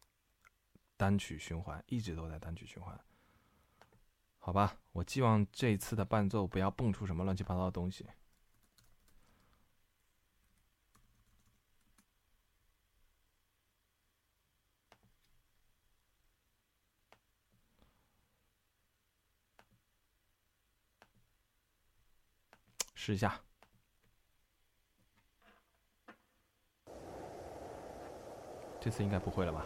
[0.95, 2.97] 单曲循环，一直都在单曲循环。
[4.38, 8.05] 好吧，我希望这一次的伴奏不要蹦出什么乱七八糟的东西。
[22.93, 23.41] 试一下。
[28.84, 29.64] 这次应该不会了吧？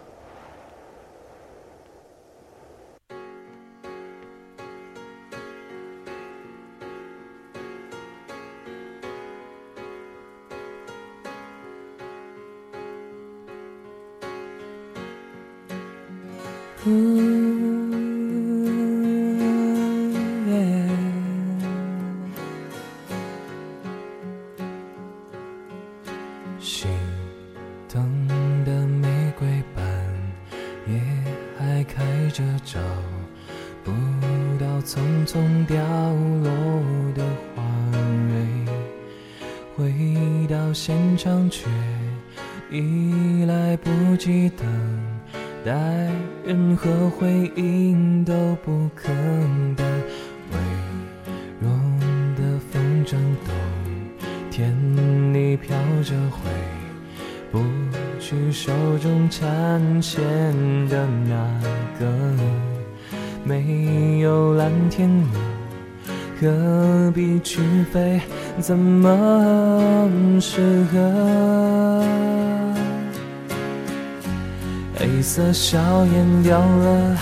[75.56, 77.18] 笑颜掉了，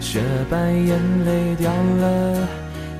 [0.00, 2.48] 雪白眼泪掉了，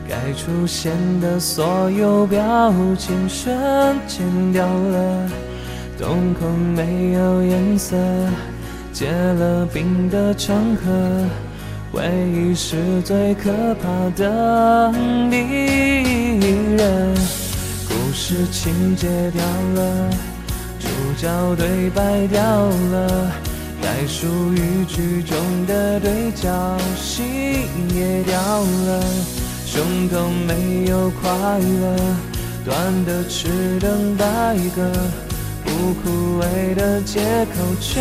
[0.06, 3.56] 该出现的所有表情瞬
[4.06, 5.30] 间掉了，
[5.98, 7.96] 瞳孔没有颜色，
[8.92, 11.24] 结了冰的长河，
[11.90, 14.92] 回忆是最可怕的
[15.30, 15.38] 敌
[16.76, 17.14] 人。
[17.88, 19.42] 故事情节掉
[19.74, 20.10] 了，
[20.78, 23.32] 主角对白掉了。
[24.08, 25.36] 属于剧中
[25.66, 27.22] 的对角戏
[27.94, 29.04] 也掉了，
[29.66, 31.28] 胸口没有快
[31.58, 31.96] 乐，
[32.64, 34.90] 短的只等待个
[35.64, 38.00] 不枯萎的借口却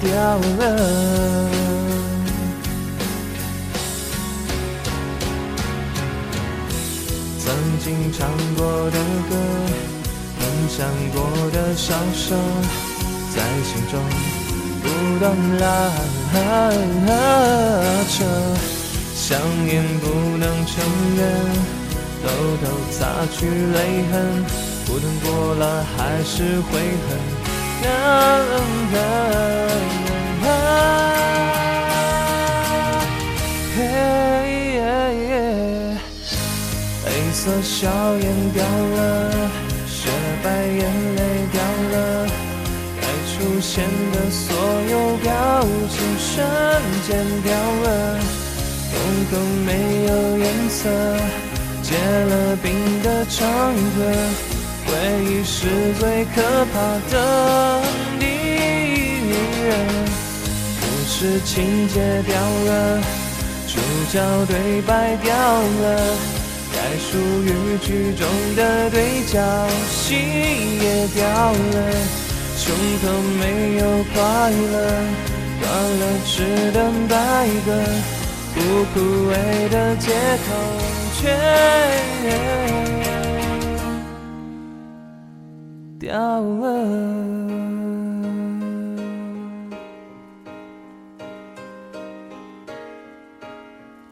[0.00, 1.50] 掉了。
[7.38, 9.36] 曾经唱过的歌，
[10.38, 12.87] 分享过的小手。
[13.38, 13.94] 在心中
[14.82, 14.84] 不
[15.20, 15.24] 断
[15.60, 15.64] 拉
[18.10, 18.24] 扯，
[19.14, 19.70] 想念
[20.00, 20.04] 不
[20.38, 20.74] 能承
[21.16, 21.20] 认，
[22.20, 22.26] 偷
[22.60, 22.98] 偷擦
[23.30, 23.76] 去泪
[24.10, 24.44] 痕，
[24.86, 25.62] 不等过了
[25.96, 26.72] 还是会
[27.06, 27.08] 恨。
[33.76, 33.78] 嘿。
[37.48, 39.48] 的笑颜掉了，
[39.86, 40.10] 雪
[40.42, 40.80] 白眼
[41.16, 41.20] 泪，
[43.38, 44.56] 出现的所
[44.90, 45.30] 有表
[45.88, 46.44] 情瞬
[47.06, 48.18] 间掉了，
[48.90, 48.98] 瞳
[49.30, 49.70] 孔没
[50.06, 50.90] 有颜色，
[51.80, 52.74] 结了冰
[53.04, 53.96] 的长河，
[54.86, 54.90] 回
[55.24, 55.68] 忆是
[56.00, 56.74] 最可怕
[57.12, 57.82] 的
[58.18, 58.26] 敌
[59.68, 59.70] 人。
[60.80, 61.94] 故事情节
[62.26, 63.00] 掉了，
[63.68, 63.78] 主
[64.12, 66.16] 角对白掉了，
[66.74, 68.26] 该属于剧中
[68.56, 69.38] 的对角
[69.88, 71.78] 戏也掉了，
[72.68, 73.08] 胸口
[73.40, 74.74] 没有快乐，
[75.58, 75.64] 断
[75.98, 76.76] 了翅的
[77.08, 77.14] 白
[77.64, 77.68] 鸽
[78.54, 78.56] 不
[78.92, 79.00] 枯
[79.30, 79.32] 萎
[79.70, 80.12] 的借
[80.44, 80.46] 口，
[81.14, 81.18] 却
[85.98, 86.12] 掉
[86.42, 86.62] 了。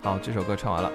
[0.00, 0.90] 好，这首歌唱完了。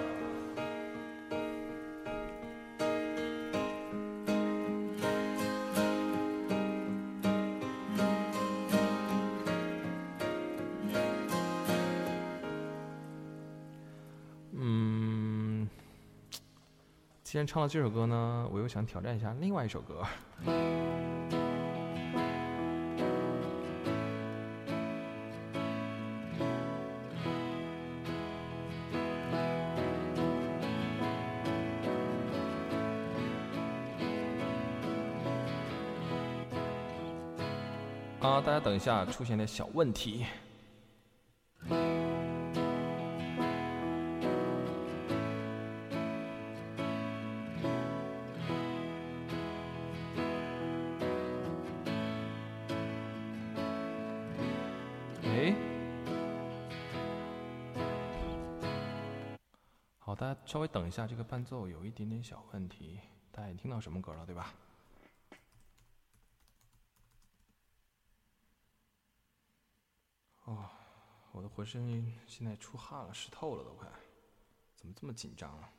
[17.31, 20.01] 既然唱了这首歌呢，我又想挑战一下另外一首歌。
[38.19, 40.25] 啊，大家等一下，出现点小问题。
[60.51, 62.99] 稍微等一下，这个伴奏有一点点小问题，
[63.31, 64.53] 大家也听到什么歌了，对吧？
[70.43, 70.69] 哦，
[71.31, 73.87] 我的浑身现在出汗了，湿透了都快，
[74.75, 75.71] 怎么这么紧张啊？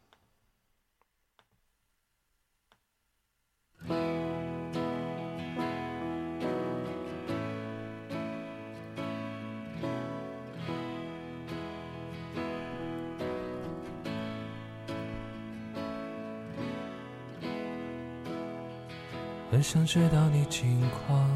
[19.62, 21.30] 很想知道你近况。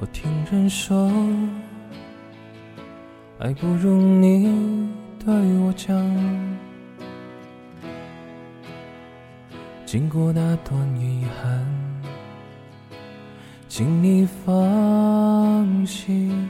[0.00, 1.08] 我听人说，
[3.38, 4.90] 还不如你
[5.24, 5.96] 对我讲。
[9.86, 11.64] 经过那段遗憾，
[13.68, 16.48] 请你放心，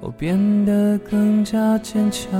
[0.00, 2.30] 我变得更加坚强。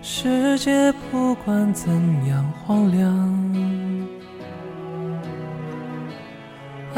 [0.00, 1.92] 世界不管怎
[2.26, 3.77] 样荒凉。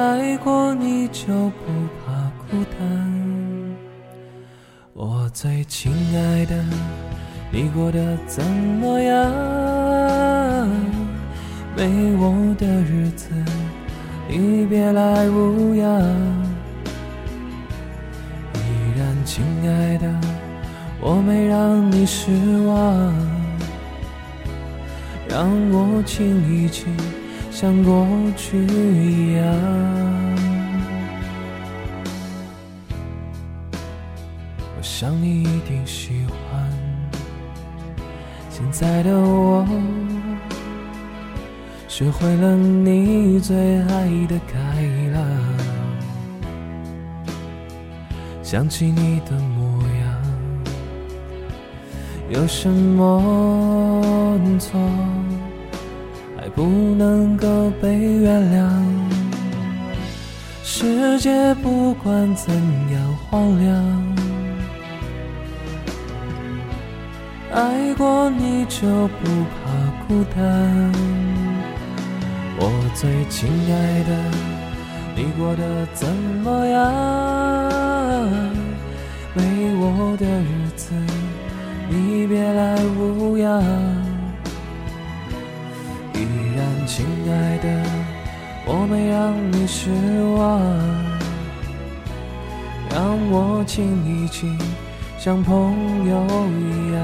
[0.00, 1.66] 爱过你就不
[2.00, 3.76] 怕孤单，
[4.94, 6.64] 我最亲爱的，
[7.52, 9.30] 你过得怎么样？
[11.76, 11.84] 没
[12.16, 13.28] 我的日子，
[14.26, 15.84] 你别来无恙。
[18.54, 20.08] 依然亲爱的，
[20.98, 22.30] 我没让你失
[22.66, 23.14] 望，
[25.28, 26.88] 让我亲一亲。
[27.60, 28.06] 像过
[28.38, 29.44] 去一样，
[34.78, 36.66] 我想你一定喜欢
[38.48, 39.66] 现在的我，
[41.86, 44.82] 学会了你最爱的开
[45.12, 45.22] 朗，
[48.42, 50.00] 想起你的模样，
[52.30, 54.80] 有什么错？
[56.60, 58.68] 不能够被原谅，
[60.62, 62.54] 世界不管怎
[62.92, 64.14] 样荒凉，
[67.54, 70.92] 爱过你就不怕孤单。
[72.58, 74.12] 我最亲爱的，
[75.16, 76.06] 你过得怎
[76.44, 76.82] 么样？
[79.32, 79.42] 没
[79.76, 80.92] 我的日子，
[81.88, 84.09] 你别来无恙。
[86.92, 87.68] 亲爱的，
[88.66, 89.90] 我没让你失
[90.34, 90.60] 望，
[92.90, 94.58] 让我亲一亲，
[95.16, 97.00] 像朋友一样。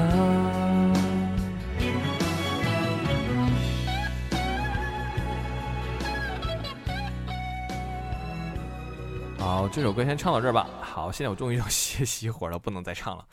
[9.39, 10.67] 好，这首歌先唱到这儿吧。
[10.81, 13.25] 好，现在我终于要歇息一会儿了，不能再唱了。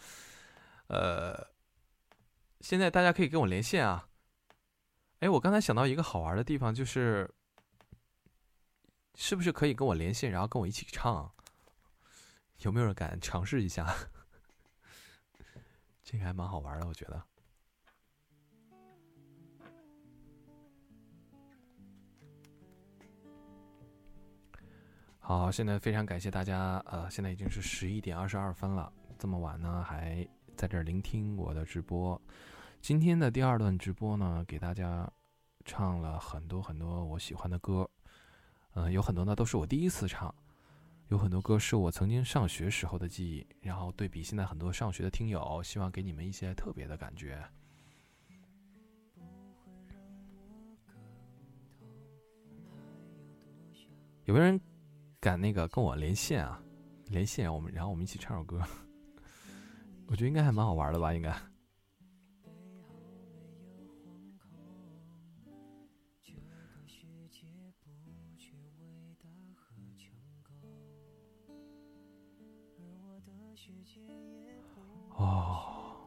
[0.87, 1.37] 呃，
[2.61, 4.07] 现在大家可以跟我连线啊。
[5.25, 7.27] 哎，我刚才想到一个好玩的地方，就是
[9.15, 11.33] 是不是可以跟我连线，然后跟我一起唱？
[12.59, 13.91] 有没有人敢尝试一下？
[16.05, 17.23] 这个还蛮好玩的，我觉得。
[25.21, 32.21] 好，现在非常感谢大家，呃，现在已经是十一点二十二分了，这么晚呢还在这儿聆听我的直播。
[32.85, 35.11] 今天的第二段直播呢，给大家
[35.65, 37.89] 唱了很多很多我喜欢的歌，
[38.75, 40.35] 嗯，有很多呢都是我第一次唱，
[41.09, 47.43] 有很多歌是我曾经上学时候的记忆，然后对比现在很多上学的听友，希望给你们一些特别的感觉。
[54.27, 54.61] 有没有人
[55.21, 56.63] 敢那个跟我连线啊？
[57.07, 58.61] 连线我们，然后我们一起唱首歌，
[60.07, 61.15] 我觉得应该还蛮好玩的吧？
[61.15, 61.35] 应该。
[75.15, 76.07] 哦，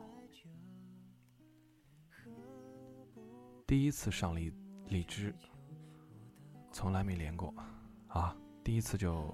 [3.65, 4.53] 第一次上荔
[4.87, 5.33] 荔枝，
[6.71, 7.53] 从来没连过
[8.07, 8.35] 啊！
[8.63, 9.33] 第一次就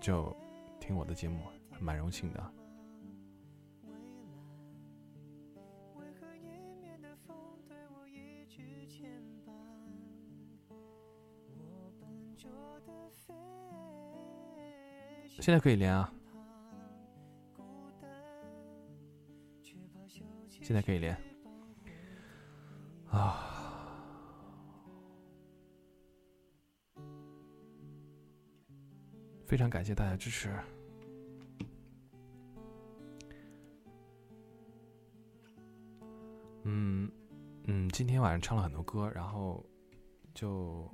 [0.00, 0.36] 就
[0.80, 1.40] 听我的节目，
[1.80, 2.52] 蛮荣幸的。
[15.40, 16.12] 现在可以连啊！
[20.68, 21.16] 现在可以连
[23.10, 23.40] 啊！
[29.46, 30.54] 非常感谢大家支持。
[36.64, 37.10] 嗯
[37.64, 39.64] 嗯，今天晚上唱了很多歌，然后
[40.34, 40.86] 就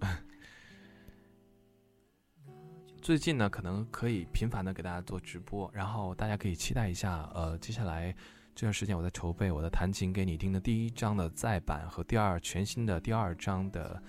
[3.02, 8.16] 最近呢，可能可以频繁的给大家做直播，然后大家可以期待一下，呃，接下来。
[8.54, 14.00] 这段时间我在筹备我的弹琴给你听的第一张的再版和第二全新的第二张的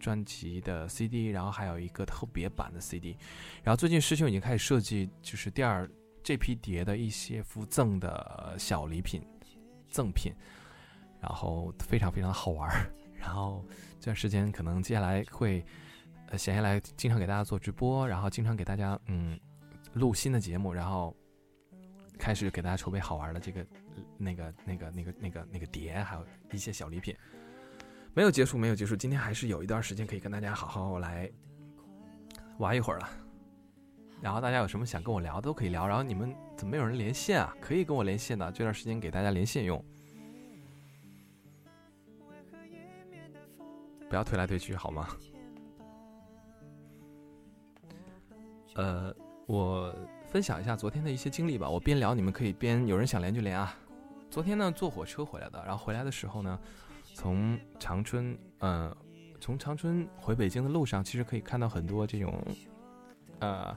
[0.00, 3.16] 专辑的 CD，然后还有一个特别版的 CD，
[3.62, 5.88] 然后最近师兄已经开始设计，就是第二
[6.22, 9.22] 这批碟的一些附赠的小礼品
[9.90, 10.32] 赠品，
[11.20, 12.90] 然后非常非常的好玩儿。
[13.14, 13.64] 然后
[14.00, 15.64] 这段时间可能接下来会
[16.36, 19.38] 闲下来经常给大家做直播，然后经常给大家嗯
[19.92, 21.14] 录新的节目，然后
[22.18, 23.66] 开始给大家筹备好玩的这个。
[24.16, 27.14] 那个、那个、那个、那个、那个碟，还有一些小礼品，
[28.14, 28.94] 没有结束，没有结束。
[28.94, 31.30] 今天还是有一段时间可以跟大家好好来
[32.58, 33.10] 玩一会儿了。
[34.20, 35.86] 然后大家有什么想跟我聊都可以聊。
[35.88, 37.54] 然后你们怎么没有人连线啊？
[37.60, 39.84] 可以跟我连线的，这段时间给大家连线用，
[44.08, 45.08] 不要推来推去好吗？
[48.76, 49.14] 呃，
[49.46, 49.94] 我
[50.32, 51.68] 分享一下昨天的一些经历吧。
[51.68, 53.76] 我边聊，你们可以边有人想连就连啊。
[54.30, 56.58] 昨天呢，坐火车回来的，然后回来的时候呢，
[57.14, 58.96] 从长春，嗯，
[59.38, 62.42] 从长春回北京的路上，其实可以看到很多这种，
[63.40, 63.76] 呃，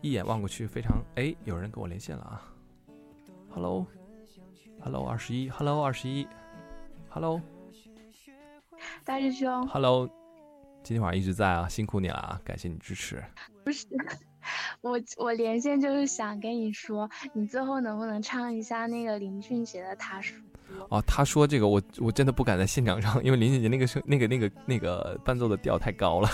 [0.00, 2.42] 一眼望过去非常，哎，有人跟我连线了啊
[3.50, 6.26] ，Hello，Hello 二十一，Hello 二十一
[7.10, 7.42] ，Hello，
[9.04, 10.08] 大师兄，Hello，
[10.82, 13.22] 今天晚上一直在啊，辛苦你了啊，感谢你支持。
[13.62, 13.86] 不是。
[14.80, 20.36] 我我连线就是想跟你说，你最后能不能唱一下那个林俊杰的《他说》？
[20.88, 26.28] 哦，他说这个我我真的不敢在现场唱，因为林俊杰那个声那个那个那个伴奏的调太高了。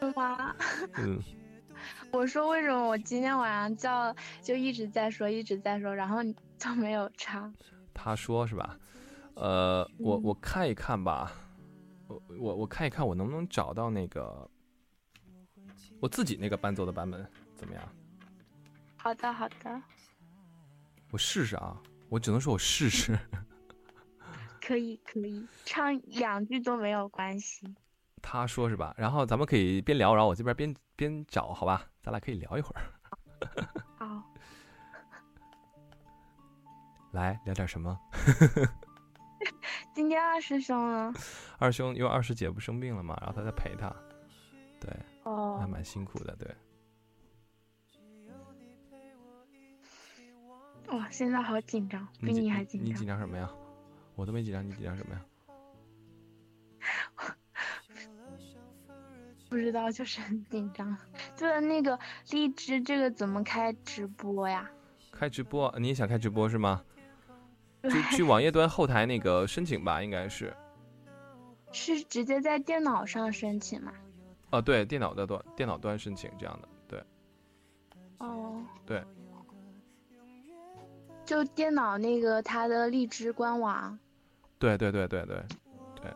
[0.00, 0.54] 是吗？
[0.98, 1.20] 嗯。
[2.12, 7.52] 我说为什么我今天晚上叫就一直在说一直在说，然后你 就没有唱？
[7.92, 8.76] 他说是吧？
[9.34, 11.32] 呃，我我看一看吧，
[12.06, 14.48] 我我我看一看我能不能找到那个。
[16.04, 17.26] 我自己那个伴奏的版本
[17.56, 17.82] 怎么样？
[18.98, 19.82] 好的，好的。
[21.10, 21.80] 我试试啊，
[22.10, 23.18] 我只能说我试试。
[24.60, 27.74] 可以，可以，唱两句都没有关系。
[28.20, 28.94] 他说是吧？
[28.98, 31.86] 然后咱们可以边聊，然后我这边边边找，好吧？
[32.02, 32.82] 咱俩可以聊一会儿。
[33.96, 34.22] 好。
[37.12, 37.98] 来聊点什么？
[39.94, 41.14] 今天二师兄呢？
[41.58, 43.90] 二兄因为二师姐不生病了嘛，然后他在陪他。
[44.78, 44.94] 对。
[45.24, 46.54] 哦，还蛮辛苦的，对。
[50.88, 52.90] 哇，现在好紧张，比你还紧张。
[52.90, 53.50] 你紧张什么呀？
[54.14, 55.24] 我都没紧张，你紧张什么呀？
[59.48, 60.96] 不知道，就是很紧张。
[61.34, 61.98] 就是那个
[62.30, 64.70] 荔枝，这个怎么开直播呀？
[65.10, 66.84] 开直播，你也想开直播是吗？
[67.82, 70.54] 就去网页端后台那个申请吧，应该是。
[71.72, 73.92] 是直接在电脑上申请吗？
[74.54, 77.04] 哦，对，电脑的端电脑端申请这样的，对。
[78.18, 78.62] 哦。
[78.86, 79.02] 对。
[81.24, 83.98] 就电脑那个它的荔枝官网。
[84.60, 85.42] 对对对对对
[85.96, 86.14] 对。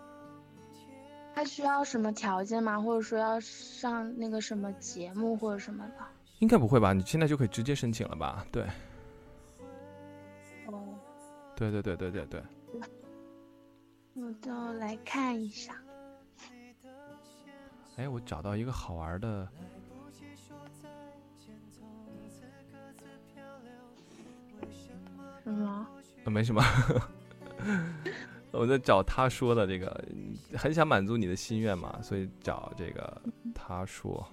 [1.34, 2.80] 它需要什么条件吗？
[2.80, 5.95] 或者说要上那个什么节目或者什么的？
[6.39, 6.93] 应该不会吧？
[6.93, 8.47] 你现在就可以直接申请了吧？
[8.53, 8.62] 对。
[10.66, 10.95] 哦。
[11.57, 12.43] 对对对对对对。
[14.14, 15.74] 我都来看一下。
[17.99, 19.49] 哎，我找到一个好玩的。
[25.44, 25.86] 什么？
[26.24, 26.62] 呃，没什么。
[28.53, 30.05] 我在找他说的这个，
[30.57, 33.20] 很想满足你的心愿嘛，所以找这个。
[33.53, 34.26] 他说，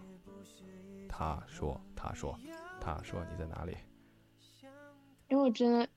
[1.09, 2.37] 他说，他说，
[2.79, 3.75] 他说你在哪里？
[5.27, 5.89] 因为我真的。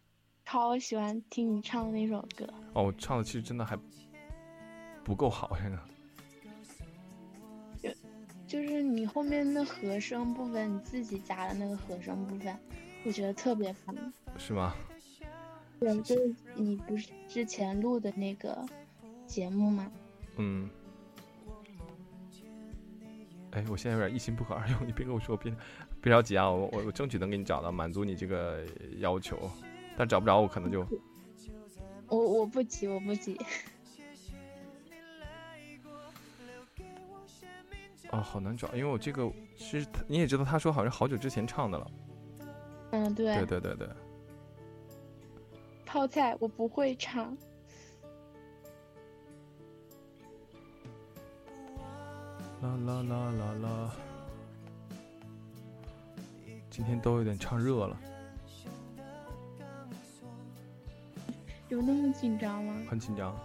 [0.51, 3.79] 超喜欢听你唱的那首歌哦，我唱的其实真的还
[5.05, 5.79] 不够好，现在。
[8.49, 12.57] 就就是你后面那和声部分，你自己加的那个和声部分，
[13.05, 13.95] 我觉得特别烦。
[14.39, 14.75] 是吗？
[15.79, 18.67] 对，就是你不是之前录的那个
[19.27, 19.93] 节目吗？
[20.37, 20.69] 嗯。
[23.51, 25.55] 哎，我现在有点一心不可二用，你别跟我说，别
[26.01, 28.65] 别着急啊，我我我争取能给你找到，满足你这个
[28.99, 29.39] 要求。
[29.97, 30.87] 但找不着我可能就，
[32.07, 33.39] 我我不急我不急。
[38.11, 41.91] 哦，好难找，因为我这个是你也知道，他说好像好久之前唱的了。
[42.93, 43.35] 嗯，对。
[43.37, 43.89] 对对对对。
[45.85, 47.37] 泡菜我不会唱。
[52.61, 53.91] 啦啦啦啦啦。
[56.71, 58.01] 今天都有点唱热了。
[61.69, 62.75] 有那么紧张吗？
[62.89, 63.37] 很紧张。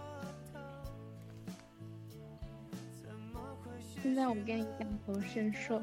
[4.04, 5.80] 现在我跟你感同身受。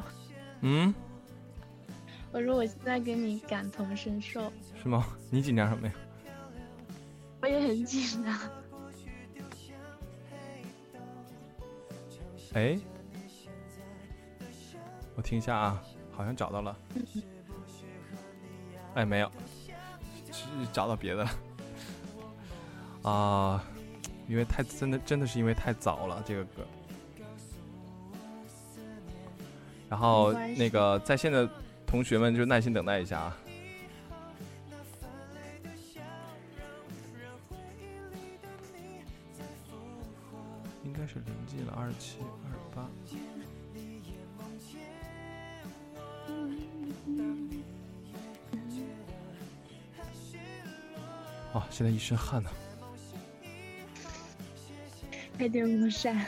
[0.59, 0.93] 嗯？
[2.32, 4.53] 我说我现在跟你感同身受。
[4.80, 5.07] 是吗？
[5.32, 5.93] 你紧张什么呀？
[7.41, 8.39] 我也很紧张。
[12.53, 12.80] 哎，
[15.15, 16.78] 我听一下啊，好像找到了。
[18.93, 19.32] 哎，没有，
[20.32, 21.32] 是找到别的了。
[23.01, 23.63] 啊，
[24.28, 26.63] 因为太真的真的是因为太早了这个歌，
[29.91, 31.47] 然后那个在线的
[31.85, 33.37] 同学们就耐心等待一下啊，
[40.85, 42.81] 应该是临近了二七二八，
[51.59, 52.49] 啊，现在一身汗呢。
[55.37, 56.25] 开电风扇，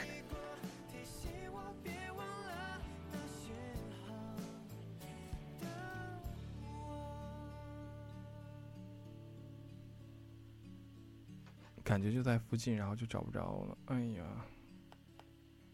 [11.84, 13.78] 感觉就在附近，然后就找不着了。
[13.84, 14.24] 哎呀，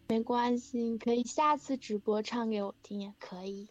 [0.08, 3.70] 没关系，你可以下次直播唱给我听也可以。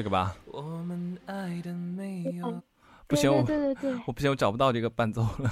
[0.00, 0.34] 这个吧。
[0.46, 2.62] 我们爱的没有
[3.06, 3.28] 不行
[4.06, 5.50] 我不行我找不到这个伴奏了。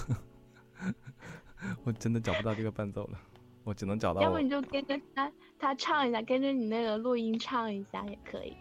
[1.85, 3.19] 我真的找不到这个伴奏了
[3.65, 8.57] 我只能找到要不你就跟着他他唱一下跟着你那个录音唱一下也可以。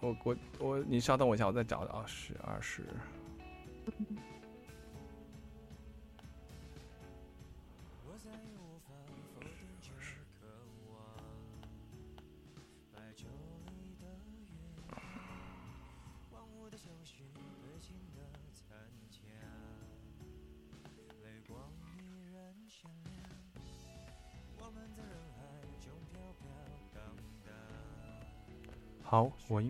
[0.00, 2.82] 我我我你稍等我一下我再找找十二十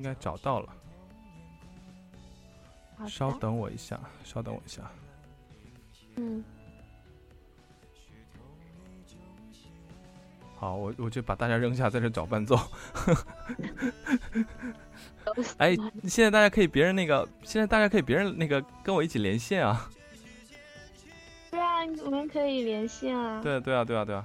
[0.04, 0.68] 该找到了。
[3.08, 4.82] 稍等我一下，稍等我一下。
[6.16, 6.44] 嗯。
[10.56, 12.56] 好，我我就把大家扔下，在这找伴奏。
[15.58, 15.74] 哎，
[16.04, 19.90] 现在大家可以别人那个，现在大家可以别人那个跟我一起连线啊。
[21.50, 23.42] 对啊，我们可以连线啊。
[23.42, 24.24] 对对啊，对啊，对啊。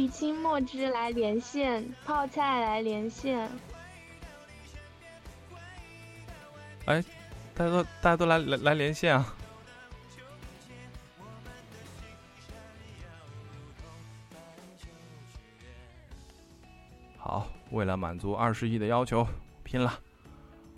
[0.00, 3.50] 雨清墨汁来连线，泡菜来连线。
[6.86, 7.04] 哎
[7.54, 9.36] 大家都大家都来来来连线啊！
[17.18, 19.26] 好，为了满足二十亿的要求，
[19.62, 20.00] 拼了！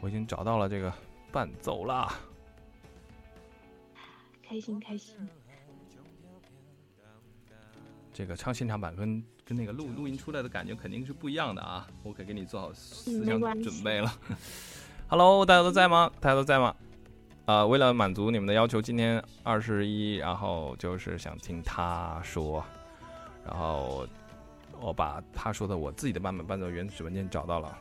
[0.01, 0.93] 我已经找到了这个
[1.31, 2.13] 伴奏啦。
[4.43, 5.17] 开心开心，
[8.13, 11.87] 这个唱现场版跟跟那个录录音出来的感觉肯定是不一样的啊！
[12.03, 14.13] 我可给你做好思想准备了。
[15.09, 16.13] Hello，大家都在吗？
[16.21, 16.75] 大家都在吗？
[17.47, 22.63] 呃，为了满足你们的要求，今天二十一，然后就是想听他说，
[23.47, 24.07] 然后
[24.81, 27.79] 我把他说的我自己的版本伴奏原始文件找到了。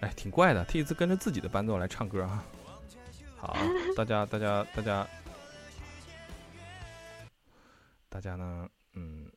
[0.00, 2.44] 哎，挺怪的，第一次跟着自己的伴奏来唱歌啊。
[3.36, 3.56] 好，
[3.96, 5.06] 大家大家大家
[8.14, 9.28] 大家呢，嗯，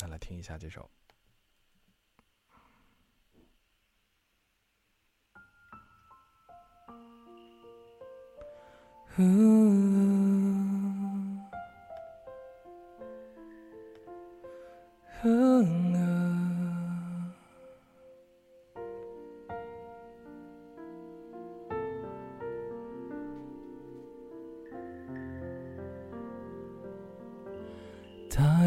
[0.00, 0.90] 那来听一下这首。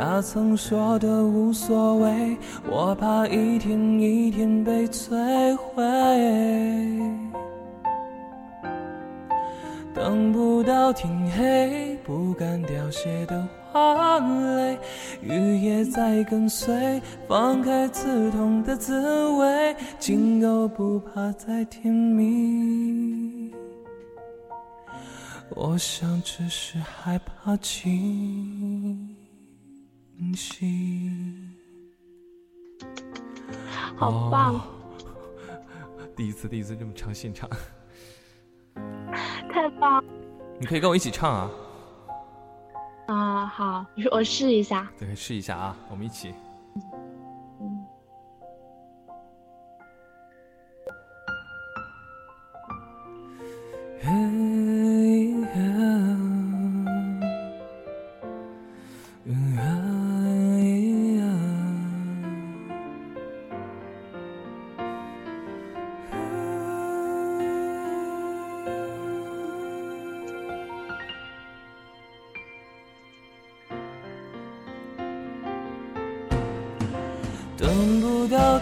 [0.00, 2.36] 他曾说的无所谓，
[2.70, 5.84] 我怕一天一天被摧毁。
[9.92, 14.78] 等不到天黑，不敢凋谢的花蕾，
[15.20, 23.52] 雨也在跟随，放开刺痛的滋味，今后不怕再甜蜜。
[25.56, 29.17] 我想只是害怕清。
[33.96, 34.62] 好棒，哦
[36.16, 37.48] 第一次，第一次这么唱现场，
[39.50, 40.04] 太棒
[40.58, 41.50] 你可以跟我一起唱啊，
[43.06, 43.46] 啊！
[43.46, 44.90] 好，我试一下。
[44.98, 46.34] 对，试一下啊，我们一起。
[46.74, 47.17] 等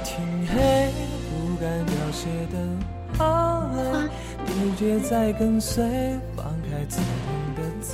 [0.04, 0.90] 天黑，
[1.30, 2.54] 不敢凋谢的
[3.18, 4.08] 花蕾，
[4.46, 5.84] 直觉在跟随，
[6.36, 7.92] 放开刺痛的滋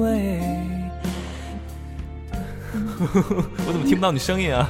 [0.00, 0.04] 味。
[3.66, 4.68] 我怎么听不到你声音啊？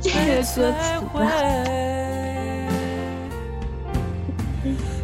[0.00, 1.24] 这个歌。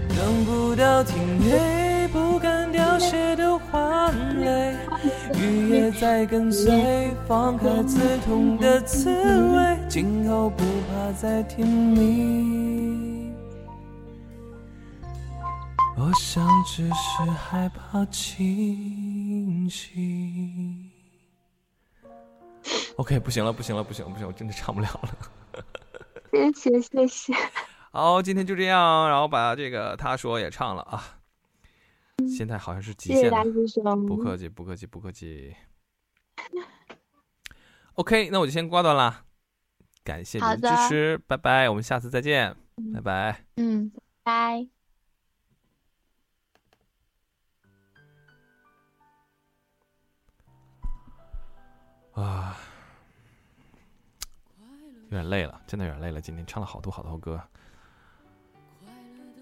[0.09, 4.75] 等不到天黑，不敢凋谢的花蕾，
[5.39, 13.35] 雨也在跟随，放开刺痛的滋味，今后不怕再甜蜜。
[15.99, 20.89] 我想只是害怕清醒。
[22.99, 25.11] OK，不行了，不行了，不行了，不行，我真的唱不了了。
[26.33, 27.35] 谢谢谢谢，
[27.91, 31.19] 好，今天就这样，然后把这个他说也唱了啊。
[32.29, 33.45] 现在好像是极限了。
[34.07, 35.57] 不客气，不客气，不客气。
[37.95, 39.25] OK，那我就先挂断啦。
[40.11, 42.53] 感谢您的支持，拜拜，我们下次再见，
[42.93, 43.45] 拜拜。
[43.59, 43.93] 嗯，
[44.25, 44.67] 拜。
[52.15, 52.57] 啊，
[55.05, 56.21] 有点累了，真的有点累了。
[56.21, 57.41] 今天唱了好多好多歌，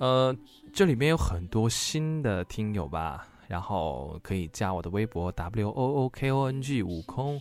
[0.01, 0.37] 呃，
[0.75, 7.41] 这里面有很多新的听友吧，然后可以加我的微博 W O O K O N G 悟空。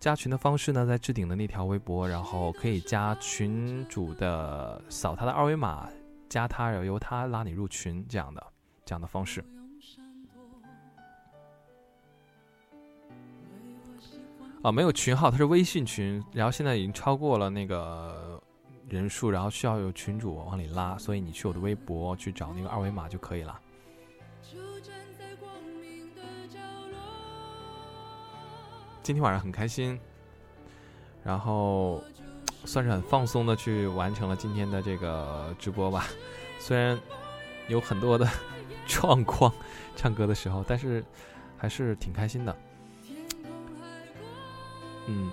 [0.00, 5.88] 加群的方式呢，在置顶的那条微博，然后可以加群主的扫他的二维码，
[6.28, 8.46] 加他，然后由他拉你入群，这样的
[8.84, 9.44] 这样的方式。
[14.62, 18.40] 啊，没有群号，它是微信群，然后现在已经超过了那个
[18.88, 23.60] 人数，然后需要有群主往里拉，所以你去我的微博去找那个二维码就可以了。
[29.08, 29.98] 今天晚上很开心，
[31.24, 32.04] 然后
[32.66, 36.04] 算是很放松的去完成了今天的这个直播吧。
[36.58, 37.00] 虽然
[37.68, 38.28] 有很多的
[38.86, 39.50] 状况，
[39.96, 41.02] 唱歌的时候，但是
[41.56, 42.54] 还是挺开心的。
[45.06, 45.32] 嗯，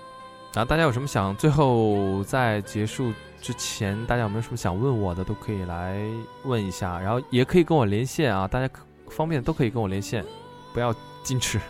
[0.54, 3.12] 然后大家有什么想最后在结束
[3.42, 6.00] 之前，大家有没有什么想问我的，都可以来
[6.44, 8.80] 问一下，然后也可以跟我连线啊，大家可
[9.10, 10.24] 方便都可以跟我连线，
[10.72, 11.60] 不要矜持。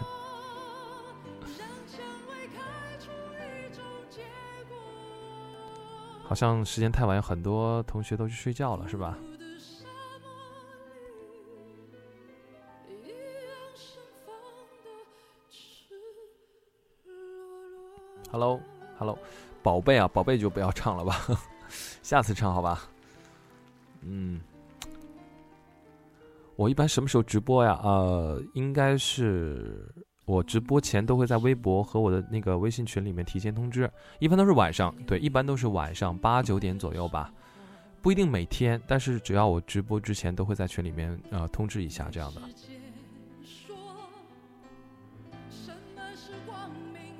[6.28, 9.16] 好像时间太晚，有很多同学都去睡觉了，是吧
[18.30, 19.16] ？Hello，Hello，
[19.62, 21.14] 宝贝啊，宝贝就不要唱了吧，
[22.02, 22.82] 下次唱好吧。
[24.02, 24.40] 嗯，
[26.56, 27.80] 我一般什么时候直播呀？
[27.82, 29.88] 呃，应该是
[30.26, 33.88] 我直播前都会在微博和我的那个微信群里面提前通知，
[34.18, 37.32] 一般都是晚上，对，一般都是晚上八九点左右吧，
[38.02, 42.42] 不一定每天，但是只要我直播之前都会在群里面呃通知一下这样的。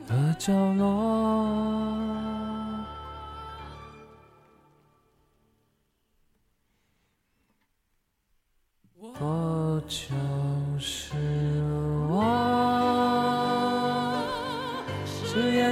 [0.09, 0.87] 的角落。
[9.19, 10.15] 我就
[10.79, 11.15] 是
[12.11, 12.76] 我，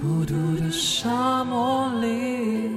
[0.00, 2.70] 孤独的沙漠里，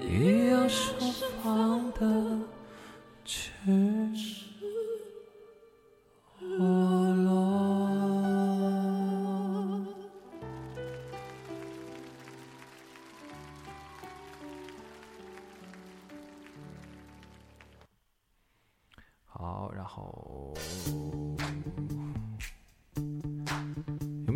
[0.00, 0.94] 一样盛
[1.42, 2.38] 放的
[3.24, 3.50] 赤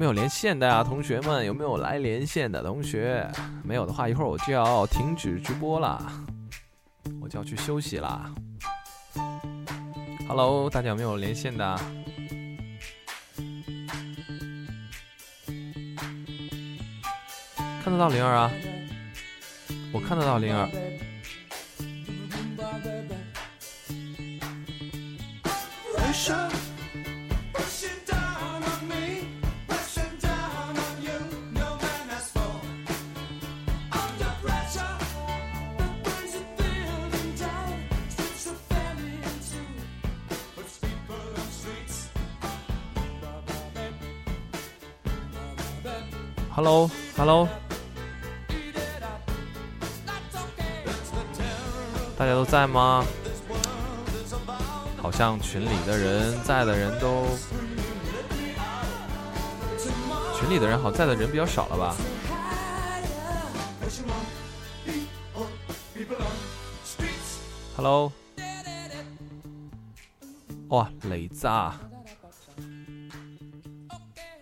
[0.01, 1.45] 没有连线的啊，同学们？
[1.45, 3.31] 有没有来连线的同学？
[3.63, 6.11] 没有的话，一会儿我就要停止直播了，
[7.21, 8.35] 我就要去休息啦。
[10.27, 11.79] Hello，大家有没有连线的？
[17.85, 18.51] 看得到灵儿啊？
[19.93, 20.67] 我看得到灵儿。
[46.53, 47.49] Hello，Hello，
[52.19, 53.05] 大家都在吗？
[55.01, 57.25] 好像群里的人在的人都，
[60.39, 61.97] 群里的人好在的人比较少了吧
[67.77, 68.13] ？Hello，
[70.69, 71.81] 哇，雷子啊！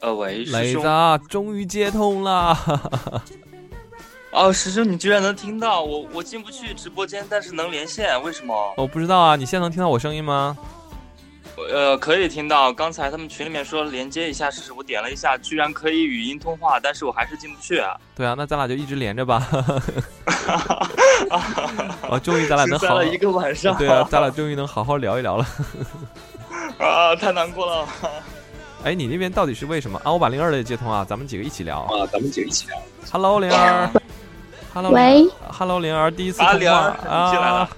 [0.09, 0.87] 呃，喂，师兄磊子。
[0.87, 2.57] 啊，终于接通了。
[4.33, 6.07] 哦，师兄，你居然能听到我？
[6.13, 8.75] 我进不去直播间，但是能连线，为什么？
[8.77, 10.57] 我不知道啊，你现在能听到我声音吗？
[11.73, 12.73] 呃，可以听到。
[12.73, 17.97] 刚才他们群里面说连接一下试试，我点了一下，居然可以语音通话，但是我还是进不去啊。
[18.15, 19.47] 对啊，那咱俩就一直连着吧。
[22.09, 23.77] 啊， 终于咱俩能好了一个晚上。
[23.77, 25.47] 对啊，咱俩终于能好好聊一聊了。
[26.79, 27.89] 啊，太难过了。
[28.85, 30.13] 哎，你那边到底是为什么啊？
[30.13, 32.77] 我把灵儿的接通啊，咱们几个一起聊啊，咱们几个一起聊。
[33.11, 33.91] Hello，灵儿。
[34.73, 35.29] Hello，喂。
[35.51, 37.71] Hello，灵儿，第一次通话啊进来了啊。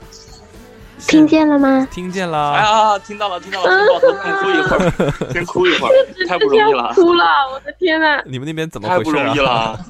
[1.08, 1.88] 听见了吗？
[1.90, 2.56] 听见哎了。
[2.58, 3.70] 呀，听到了，听到了，
[4.22, 8.22] 先哭一会儿，先哭一会儿，太不容易了， 哭了，我的天呐！
[8.26, 9.04] 你们那边怎么回事啊？
[9.04, 9.80] 不容易了。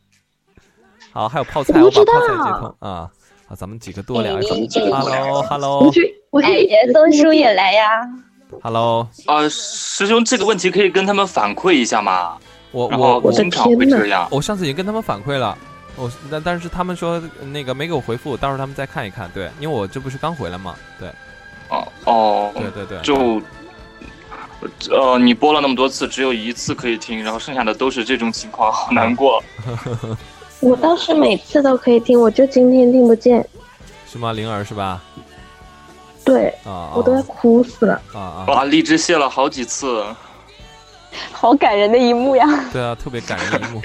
[1.12, 3.10] 好，还有泡菜，我不知我把泡菜道接通啊。
[3.46, 4.60] 好，咱们几个多聊一哎会儿。
[4.96, 5.80] 哎 Hello，Hello，Hello。
[5.84, 6.48] 我去，我去，
[6.94, 7.88] 松叔也来呀。
[8.62, 12.36] 啊，师兄，这个问题可以跟他们反馈一下吗？
[12.72, 14.28] 我我我经常会这样。
[14.30, 15.56] 我上次已经跟他们反馈了，
[15.96, 17.20] 我但但是他们说
[17.52, 19.30] 那个没给我回复，到时候他们再看一看。
[19.34, 20.74] 对，因为我这不是刚回来嘛。
[20.98, 21.08] 对，
[21.68, 23.42] 哦哦，对对对，就
[24.94, 29.42] 呃，你播了那么多次，只有一次可以听，然后剩下的都是这种情况，好难过。
[30.60, 33.44] 我倒是每次都可以听，我就今天听不见。
[34.06, 34.32] 是吗？
[34.32, 35.02] 灵儿是吧？
[36.24, 37.94] 对，啊，我都要哭死了。
[38.14, 38.44] 啊啊！
[38.48, 40.04] 哇，荔枝谢了好几次，
[41.32, 42.46] 好感人的一幕呀！
[42.72, 43.82] 对啊，特别感人的一幕。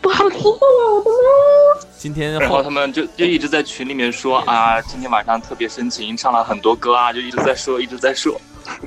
[0.00, 1.86] 不好听了，我的妈！
[1.96, 8.40] 今天然后他们就就一直在群里面说啊，今天晚上特别深情，唱了很多歌啊，就一直在说，一直在说。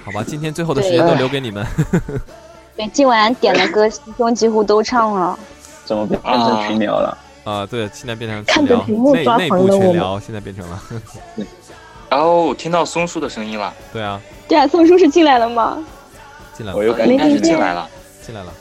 [0.06, 1.66] 好吧，今天最后的时间都留给你们。
[2.78, 5.38] 对，今晚点的歌，师兄几乎都唱了。
[5.84, 7.10] 怎么变成群聊了？
[7.10, 7.18] 啊，
[7.70, 10.84] 对，现在变成看着群聊内屏幕抓内部群聊，现在变成了。
[12.10, 15.84] 然后我听到松叔的声音了，对啊，对啊，松叔是进来了吗？
[16.54, 16.78] 进来了。
[16.78, 17.90] 我又感应该是没听见进来了。
[18.22, 18.54] 进来了。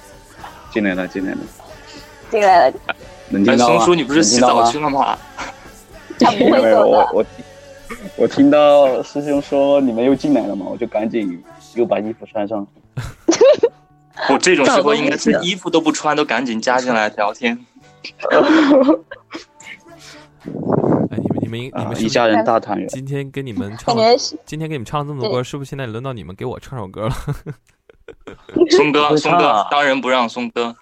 [0.73, 1.39] 进来了，进来了，
[2.31, 2.94] 进来了，哎，
[3.28, 3.77] 能听到吗？
[3.78, 4.89] 松叔，你不是洗澡去了？
[4.89, 5.19] 吗？
[6.20, 6.98] 他不会没有，走的。
[6.98, 7.24] 我我
[8.16, 11.43] 我听到师兄说你们又进来了嘛，我就赶紧
[11.74, 12.65] 又把衣服穿上。
[14.31, 17.59] 我这种时候应该是衣服都不穿，都赶紧加进来聊天。
[21.10, 22.89] 哎，你们你们你啊们，一家人大团圆。
[22.89, 23.94] 今天给你们唱
[24.47, 27.14] 今天给你们唱了这么多歌，是不是现在轮到你们给我唱首歌了？
[28.70, 30.74] 松哥，松哥当仁不让，松哥。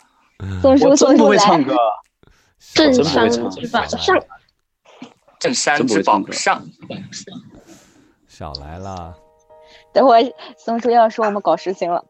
[0.62, 1.28] 松叔，我真不宋叔来。
[1.30, 1.76] 会唱歌，
[2.74, 4.16] 正真不会山唱之宝 上，
[5.40, 6.62] 镇山之宝上，
[8.28, 9.14] 少来了！
[9.92, 12.04] 等会儿宋叔要说我们搞事情了。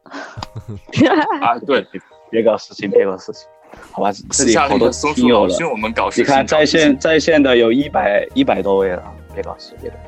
[1.40, 1.86] 啊，对，
[2.30, 3.48] 别搞事情，别搞事情。
[3.92, 5.54] 好吧，这私下里好多松听友了。
[5.70, 6.20] 我们搞事。
[6.20, 9.02] 你看在线在线的有一百一百多位了，
[9.34, 10.02] 别搞事，别搞事。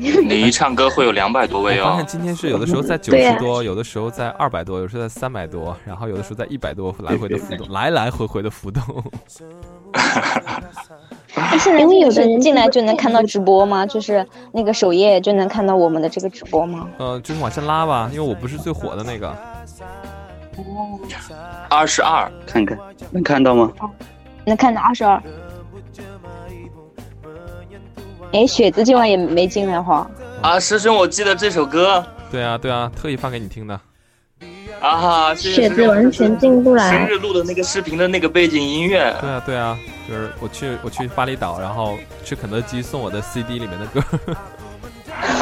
[0.00, 2.06] 你一唱歌会有两百多位哦我发现。
[2.06, 8.82] 今天是有的时候在 九十多，有的时候在二百多，有时候在三百多，然后有的时候在一百多，来回的 浮动，来来回回的浮动。
[11.34, 13.84] 那现在因为有的人进来就能看到直播吗？
[13.84, 16.88] 就是那个首页就能看到我们的这个直播吗？
[16.96, 19.36] 呃，就是往下拉吧，因为我不是最火的那个。
[21.68, 22.78] 二十二，看看
[23.10, 23.72] 能看到吗？
[24.44, 25.22] 能看到二十二。
[28.32, 30.08] 哎，雪子今晚也没进来哈。
[30.40, 33.80] 啊，师兄，我记得这首歌对啊，对啊，特意放给你听的。
[34.80, 37.06] 啊哈，雪子完全进不来生来。
[37.06, 39.78] 日录的那个视频的那个背景音乐，对啊，对啊，
[40.08, 44.02] 就是我去我去巴厘岛，然后去肯德基送我的 CD 里面的歌，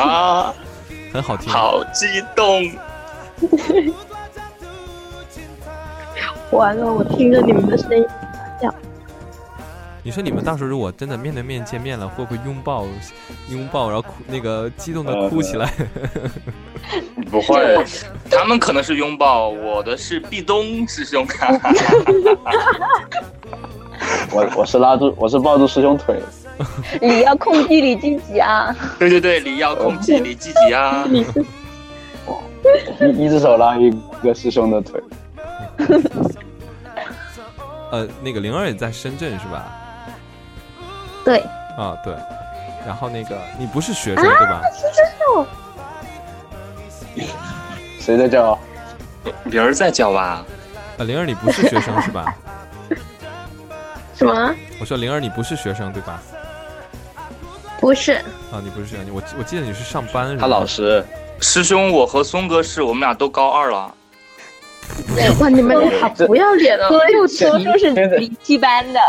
[0.02, 0.52] 啊，
[1.12, 1.52] 很好听。
[1.52, 2.68] 好激动。
[6.52, 8.04] 完了，我听着你们的声音，
[10.02, 12.86] 你说你们到时候如果真的面对面见面了，会不会拥抱
[13.50, 15.70] 拥抱，然后哭那个激动的哭起来？
[17.30, 17.84] 不会，
[18.30, 21.26] 他们可能是拥抱，我的是壁咚师兄。
[24.32, 26.18] 我我是拉住，我是抱住师兄腿。
[27.02, 28.74] 你要控制你自己啊！
[28.98, 31.04] 对对对，你要控制你自己啊。
[31.08, 31.26] 你
[33.00, 33.90] 一一只手拉一
[34.22, 35.00] 个师兄的腿。
[37.90, 39.66] 呃，那个灵儿也在深圳是吧？
[41.24, 41.38] 对，
[41.76, 42.14] 啊，对。
[42.86, 44.62] 然后那个你不是学生对吧？
[48.00, 48.58] 谁在叫？
[49.44, 50.44] 灵儿在叫吧？
[50.98, 52.34] 啊，灵儿你不是学生是吧？
[54.16, 54.54] 什么？
[54.80, 56.22] 我说灵儿你不是学生对吧？
[57.80, 58.12] 不是，
[58.50, 60.40] 啊，你不是学生，我我记得你是上班是吧？
[60.42, 61.04] 他老师。
[61.40, 63.94] 师兄，我和松哥是我们俩都高二了。
[65.40, 66.88] 哇，你们俩好不要脸哦！
[67.26, 69.00] 松叔是理七班的，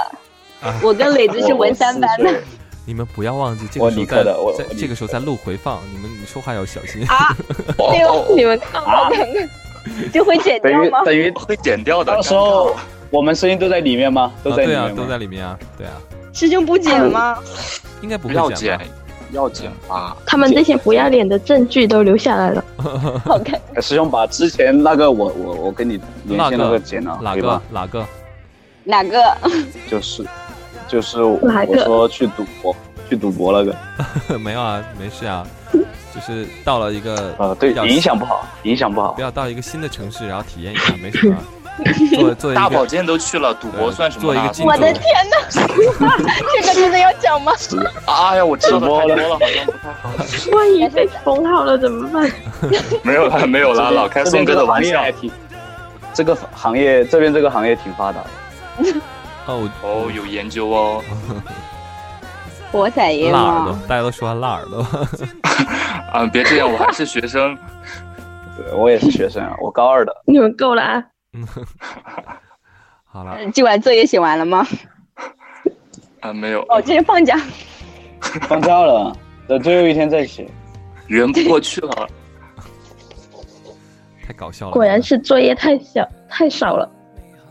[0.61, 2.33] 啊，我跟磊子是文三班的。
[2.85, 7.05] 你们不要忘记这我个时候在的我在这个时候在录回放，你们你说话要小心。
[7.07, 7.35] 啊，
[7.77, 11.01] 哦 对哦，你们看我看看，就会剪掉吗？
[11.03, 12.13] 于等于会剪掉的。
[12.15, 12.75] 到时候
[13.11, 14.31] 我们声音都在里面吗？
[14.43, 15.03] 都啊，对啊，在里面吗？
[15.03, 15.93] 都在里面啊，对啊，
[16.33, 17.37] 师兄不剪吗？
[18.01, 18.79] 应该不会不要剪？，
[19.31, 20.15] 要剪吧？
[20.25, 22.63] 他们这些不要脸的证据都留下来了。
[23.25, 23.59] 好看。
[23.75, 27.61] 哎师兄把之前那个我我我跟你连哪线那个个剪了，哪个？
[27.69, 28.05] 哪个？
[28.83, 29.37] 哪个？
[29.87, 30.25] 就是
[30.87, 32.75] 就是哪个我说去赌博
[33.09, 33.75] 去赌博那个，
[34.39, 39.21] 没有啊，没事啊，就是到了一个呃，对影响不好，影响不好不。
[39.21, 41.35] 要到一个新的城市，然后体验一下，没什么。
[42.15, 44.21] 做做一个大保健都去了，赌博算什么？
[44.21, 45.37] 做一个金主我的天哪！
[46.53, 47.51] 这个真的要讲吗？
[48.05, 50.09] 哎呀，我知道的太多直播了了，好像不太好。
[50.57, 52.29] 万一被封号了怎么办？
[53.03, 55.03] 没有啦，没有啦，老开宋哥的玩笑。
[56.13, 58.19] 这个行业这边这个行业挺发达
[58.83, 58.93] 的，
[59.45, 61.01] 哦，哦，有研究哦。
[62.71, 64.85] 博彩业辣耳朵？，大家都说他辣耳朵。
[66.11, 67.57] 啊，别这样，我还是学生。
[68.57, 71.03] 对我也是学生啊，我高二的，你们够了啊！
[73.05, 74.67] 好了，今晚作业写完了吗？
[76.21, 77.39] 啊，没有，哦，今天放假。
[78.47, 79.15] 放假了，
[79.47, 80.49] 等最后一天再写。
[81.07, 82.07] 圆不过去了。
[84.25, 84.71] 太搞笑了。
[84.73, 86.91] 果然是作业太小太少了。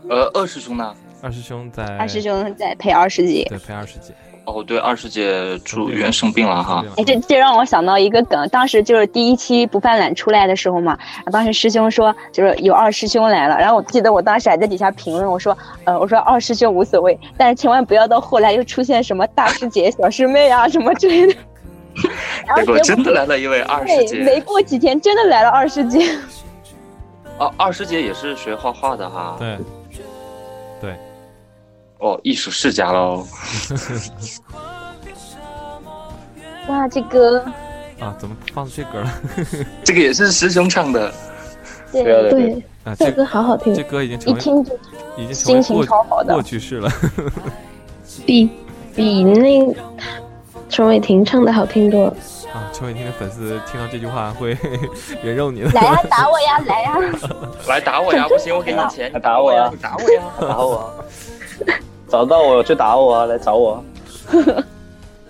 [0.09, 0.95] 呃，二师兄呢？
[1.21, 3.45] 二师兄在二师兄在陪二师姐。
[3.49, 4.13] 对陪二师姐。
[4.51, 6.83] 哦，对，二师姐住院生病了哈。
[6.97, 10.97] 哎，这这让我想到一个梗，当时就是第一期不犯懒出来的时候嘛，
[11.31, 21.33] 当时师兄说就是有二师兄来了，然后我记得我当时还在底下评论，我说呃我说二师兄无所谓，但是千万不要到后来又出现什么大师姐、小师妹啊什么之类的。
[22.55, 24.23] 结果真的来了一位二师，姐。
[24.23, 26.17] 没过几天真的来了二师姐。
[27.37, 29.35] 哦，二师姐也是学画画的哈。
[29.37, 29.57] 对。
[31.99, 33.25] 哦，艺术世家喽。
[36.67, 37.43] 哇，这歌
[37.99, 39.11] 啊，怎么放这歌了？
[39.83, 41.13] 这个也是师兄唱的。
[41.91, 44.73] 对对，啊，这歌好好听，这歌已经成为一听就
[45.17, 46.89] 已经成为心情过超好的过去式了。
[48.25, 48.49] 比
[48.95, 49.75] 比那
[50.69, 52.15] 陈伟霆唱的好听多了。
[52.53, 54.55] 啊，陈伟霆的粉丝听到这句话会
[55.23, 55.69] 人肉你的。
[55.71, 56.97] 来呀，打我呀，来呀！
[57.67, 58.27] 来打我呀！
[58.29, 60.21] 不行，我给你钱，你打我呀打我呀！
[60.39, 60.93] 打我啊！
[62.09, 63.25] 找到我就打我啊！
[63.25, 63.83] 来找我啊。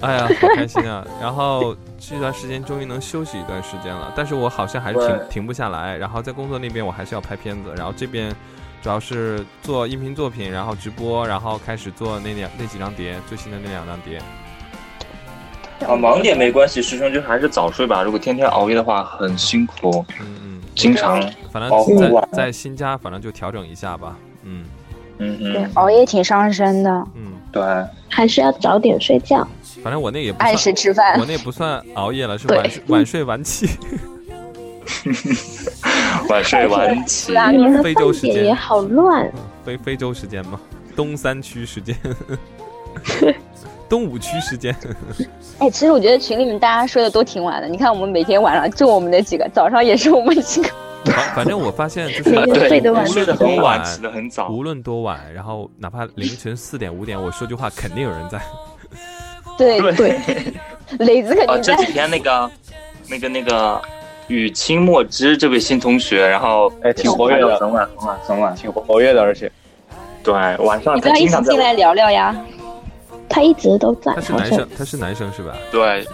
[0.02, 1.06] 哎呀，好开心啊！
[1.22, 5.98] 然后这段时间终于能休息一段时间了，但是我好像还是停停不下来。
[5.98, 8.34] 然后在工作那边我还是要拍片子，然后这边
[8.82, 14.22] 主要是做音频作品，然后直播，然后开始做那两那几张碟，最新的那两张碟。
[15.86, 18.02] 啊，忙点没关系，师兄就还是早睡吧。
[18.02, 20.06] 如果天天熬夜的话，很辛苦。
[20.22, 22.28] 嗯嗯，经常反正在。
[22.32, 24.16] 在新家，反正就调整一下吧。
[24.44, 24.64] 嗯
[25.20, 27.64] 嗯对嗯，，熬夜挺伤身的，嗯，对。
[28.12, 29.48] 还是要早点睡觉。
[29.84, 33.70] 反正我那也不按时吃饭我那不算熬夜了，是对晚睡 晚睡晚起。
[36.28, 37.32] 晚睡晚起。
[37.56, 39.32] 你非洲时间也好乱。
[39.64, 40.60] 非非洲时间吗？
[40.96, 41.96] 东三区时间，
[43.88, 44.76] 东五区时间。
[45.60, 47.70] 哎，其实我觉得群里面大家睡的都挺晚的。
[47.70, 50.70] 你看我们每天晚上就我们那几个，早上也是我们几个。
[51.06, 58.40] 反 反正我发现就是睡得晚无论睡得很多晚起得很早无论多晚，然后哪怕凌晨四点五点，我说句话肯定有人在。
[59.58, 60.18] 对 对，
[61.00, 61.76] 磊子肯啊，定在。
[61.76, 62.50] 这几天那个、
[63.10, 63.82] 那个、那个
[64.28, 68.56] 雨清墨汁这位新同学，然后哎，挺活跃的，很晚、很晚、很晚。
[68.56, 69.52] 挺活跃的，而且
[70.24, 72.36] 对，晚上你跟他经常进来聊聊呀。
[73.28, 75.56] 他一直都在，他是男生，他是男生是吧？
[75.72, 76.06] 对，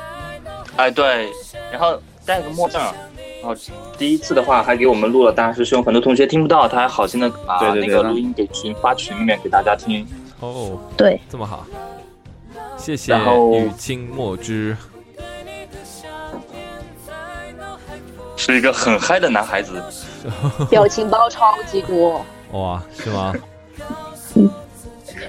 [0.76, 1.30] 哎对，
[1.72, 2.94] 然后戴个墨镜儿，
[3.46, 3.62] 然后
[3.96, 10.04] 第一次的话还给我们录了大师兄，很多同学听不到，他还好心的把那那个录音给群发群里面给大家听。
[10.40, 11.64] 哦，对，这么好，
[12.76, 14.76] 谢谢然后雨清墨汁。
[18.36, 19.80] 是一个很嗨的男孩子，
[20.68, 22.26] 表情包超级多。
[22.54, 23.32] 哇，是吗？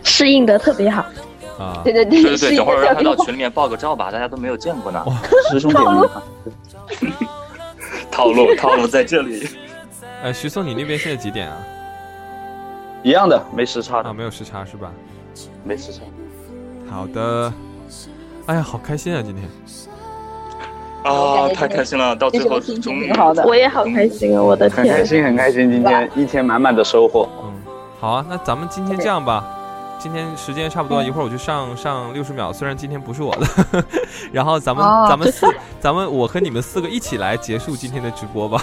[0.02, 1.04] 适应的特别好。
[1.58, 5.04] 啊，对对对，对对对，等会儿让他到群里面报个照吧，大家都没有见过呢。
[5.50, 6.08] 师兄点名。
[8.16, 9.46] 套路 套路在这里。
[10.24, 11.56] 呃，徐松，你那边现在几点啊？
[13.02, 14.90] 一样的，没时差啊，的，没有时差是吧？
[15.62, 16.00] 没时差。
[16.90, 17.52] 好的。
[18.46, 19.46] 哎呀，好开心啊，今天。
[21.04, 22.16] 啊，太开心了！
[22.16, 24.42] 到最后终于好的，我也好开心啊！
[24.42, 27.28] 我的天，很开心，很开心，今天一天满满的收获。
[27.44, 27.52] 嗯，
[28.00, 29.44] 好啊，那咱们今天这样吧。
[30.06, 33.84] 今天时间差不多，一会儿我去上上六十秒，虽然今天不是我的，
[34.30, 38.62] 然后咱们、哦咱们四，咱们我和你们四个一起来结束今天的直播吧。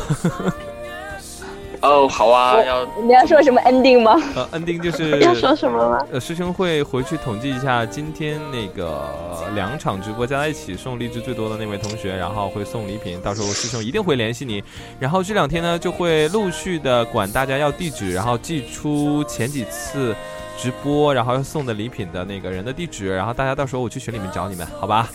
[1.81, 4.15] 哦，好啊，要你要说什么 ending 吗？
[4.37, 5.99] 呃，ending 就是 要说什么吗？
[6.13, 9.05] 呃，师兄会回去统计一下今天那个
[9.53, 14.63] 两场直播加在一起送荔枝最多的那位同学，然后会送礼品，到时候师兄一定会联系你。
[14.97, 20.15] 然后这两天呢，就会陆续的管大家要地址，然后寄出前几次
[20.57, 25.09] 直播然后要送的礼品的那个人的地址，然后大家到时候我去群里面找你们，好吧？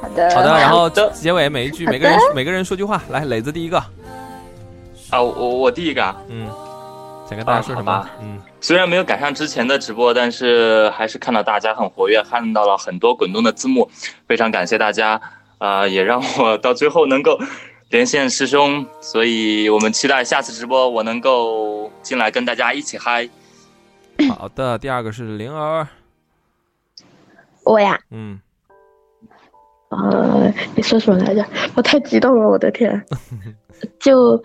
[0.00, 3.78] 好的，好的，然后的结尾每一句，每个人每个人说句话，来，磊子第一个，
[5.10, 6.48] 啊，我我第一个啊，嗯，
[7.28, 8.08] 想跟大家说什么啊？
[8.20, 13.90] 嗯，虽然没有赶上之前的直播，但是还是看到大家很活跃，看到了很多滚动的字幕，
[14.28, 15.20] 非常感谢大家，
[15.58, 17.36] 啊、也让我到最后能够
[17.90, 23.28] 连线师兄，所以我们期待下次直播我能够进来跟大家一起嗨。
[24.26, 25.86] 好的，第二个是灵儿，
[27.64, 28.40] 我呀，嗯，
[29.90, 31.44] 呃，你说什么来着？
[31.74, 33.04] 我太激动了，我的天！
[34.00, 34.42] 就，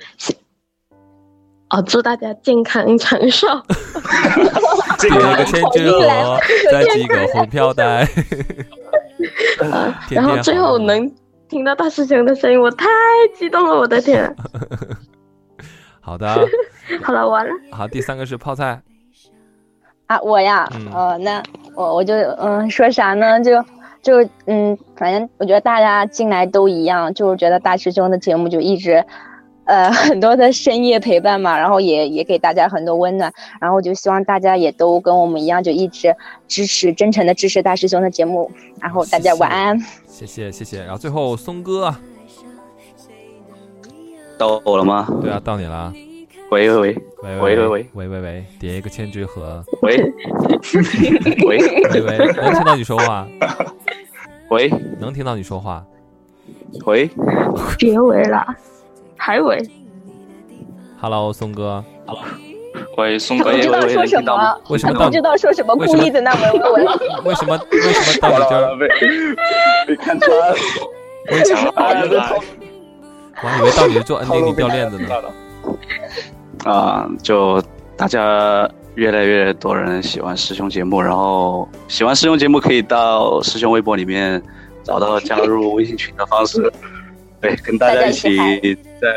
[1.69, 3.47] 哦，祝大家健康长寿。
[4.99, 6.39] 这第一个千纸鹤，
[6.71, 8.07] 再系个红飘带，
[10.11, 11.11] 然后最后能
[11.49, 12.85] 听到大师兄的声音，我太
[13.35, 14.33] 激动了，我的天！
[15.99, 16.47] 好的，
[17.01, 17.51] 好了，完了。
[17.71, 18.81] 好，第三个是泡菜，
[20.07, 20.87] 啊，我呀，嗯。
[20.93, 21.41] 呃，那
[21.75, 23.39] 我我就嗯说啥呢？
[23.41, 23.63] 就
[24.01, 29.03] 就嗯，反正我觉得大家进来都一样，就是觉得大师兄的节目就一直，
[29.65, 33.31] 呃， 很多的深夜陪伴嘛，然后也也给大家很多温暖，
[33.61, 36.13] 然后就希望大家也都跟我们一样，就一直
[36.49, 38.51] 支持，真诚的支持大师兄的节目，
[38.81, 39.79] 然后大家晚安。
[40.05, 41.99] 谢谢谢谢，然后最后松哥啊，
[44.37, 45.07] 到我了吗？
[45.21, 45.93] 对啊，到你了，
[46.53, 46.95] 喂喂喂。
[47.23, 48.07] 喂喂喂喂喂。
[48.07, 49.97] 喂喂，叠一个千纸鹤，喂。
[51.47, 51.57] 喂
[51.91, 53.27] 喂喂，能听到你说话，
[54.49, 54.69] 喂。
[54.99, 55.83] 能听到你说话，
[56.85, 57.09] 喂，
[57.79, 58.45] 别喂了，
[59.17, 59.67] 还喂。
[61.01, 61.83] Hello，松哥，
[62.97, 66.85] 喂，松他哥不知道说什么，为什么不知道说什么，故意在那闻闻闻。
[67.25, 67.33] 为。
[67.33, 68.77] 什 么为什么到你这儿？
[68.77, 68.87] 被
[69.87, 70.55] 被看穿了，
[71.31, 72.35] 我以前哎呀这套
[73.41, 75.09] 我还以为到你是做 ending 你掉链子呢。
[76.63, 77.61] 啊，就
[77.97, 84.41] 大家越来越多人喜欢师兄节目，然后喜欢师兄节目可以到师兄微博里面
[84.83, 86.71] 找到加入微信群的方式，
[87.41, 88.37] 对，跟大家一起
[89.01, 89.07] 在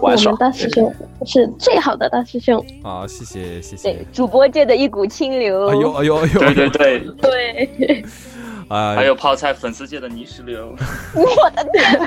[0.00, 0.38] 我玩耍我们。
[0.38, 0.92] 大师兄
[1.24, 2.64] 是最好的大师兄。
[2.82, 3.92] 好，谢谢谢谢。
[3.92, 5.68] 对，主播界的一股清流。
[5.68, 6.38] 哎呦哎呦哎呦！
[6.40, 8.04] 对对对，对，
[8.68, 10.74] 哎，还有泡菜粉丝界的泥石流。
[11.14, 12.00] 我的天！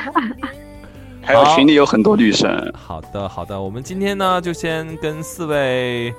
[1.21, 6.13] 还有群里有很多女神，好的好的，我们今天呢就先跟四位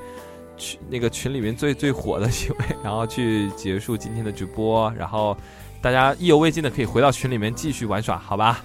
[0.56, 5.36] 群那个群里面最最火的几位，然后去结束今天的直播，然后
[5.82, 8.60] 大家意犹未尽的可以回到群里面继续玩耍，好吧？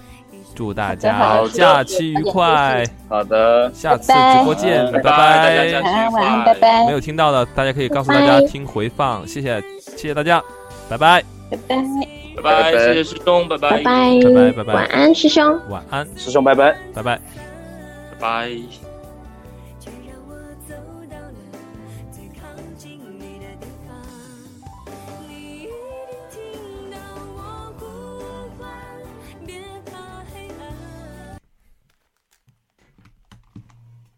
[0.54, 5.92] 祝大家假期愉快，好的，下次直播见，拜拜大家假拜。
[5.92, 6.60] 期愉晚安，快拜。
[6.60, 6.92] 拜没。
[6.92, 10.42] 有听到的，大家可以告诉大家听回放，谢谢谢谢大家，
[10.88, 15.60] 拜拜拜拜拜拜，谢谢师兄，拜拜，拜拜拜拜拜拜晚安，师兄。
[15.68, 16.76] 晚安，师兄拜拜。
[16.94, 17.20] 拜拜。
[18.10, 18.85] 拜拜。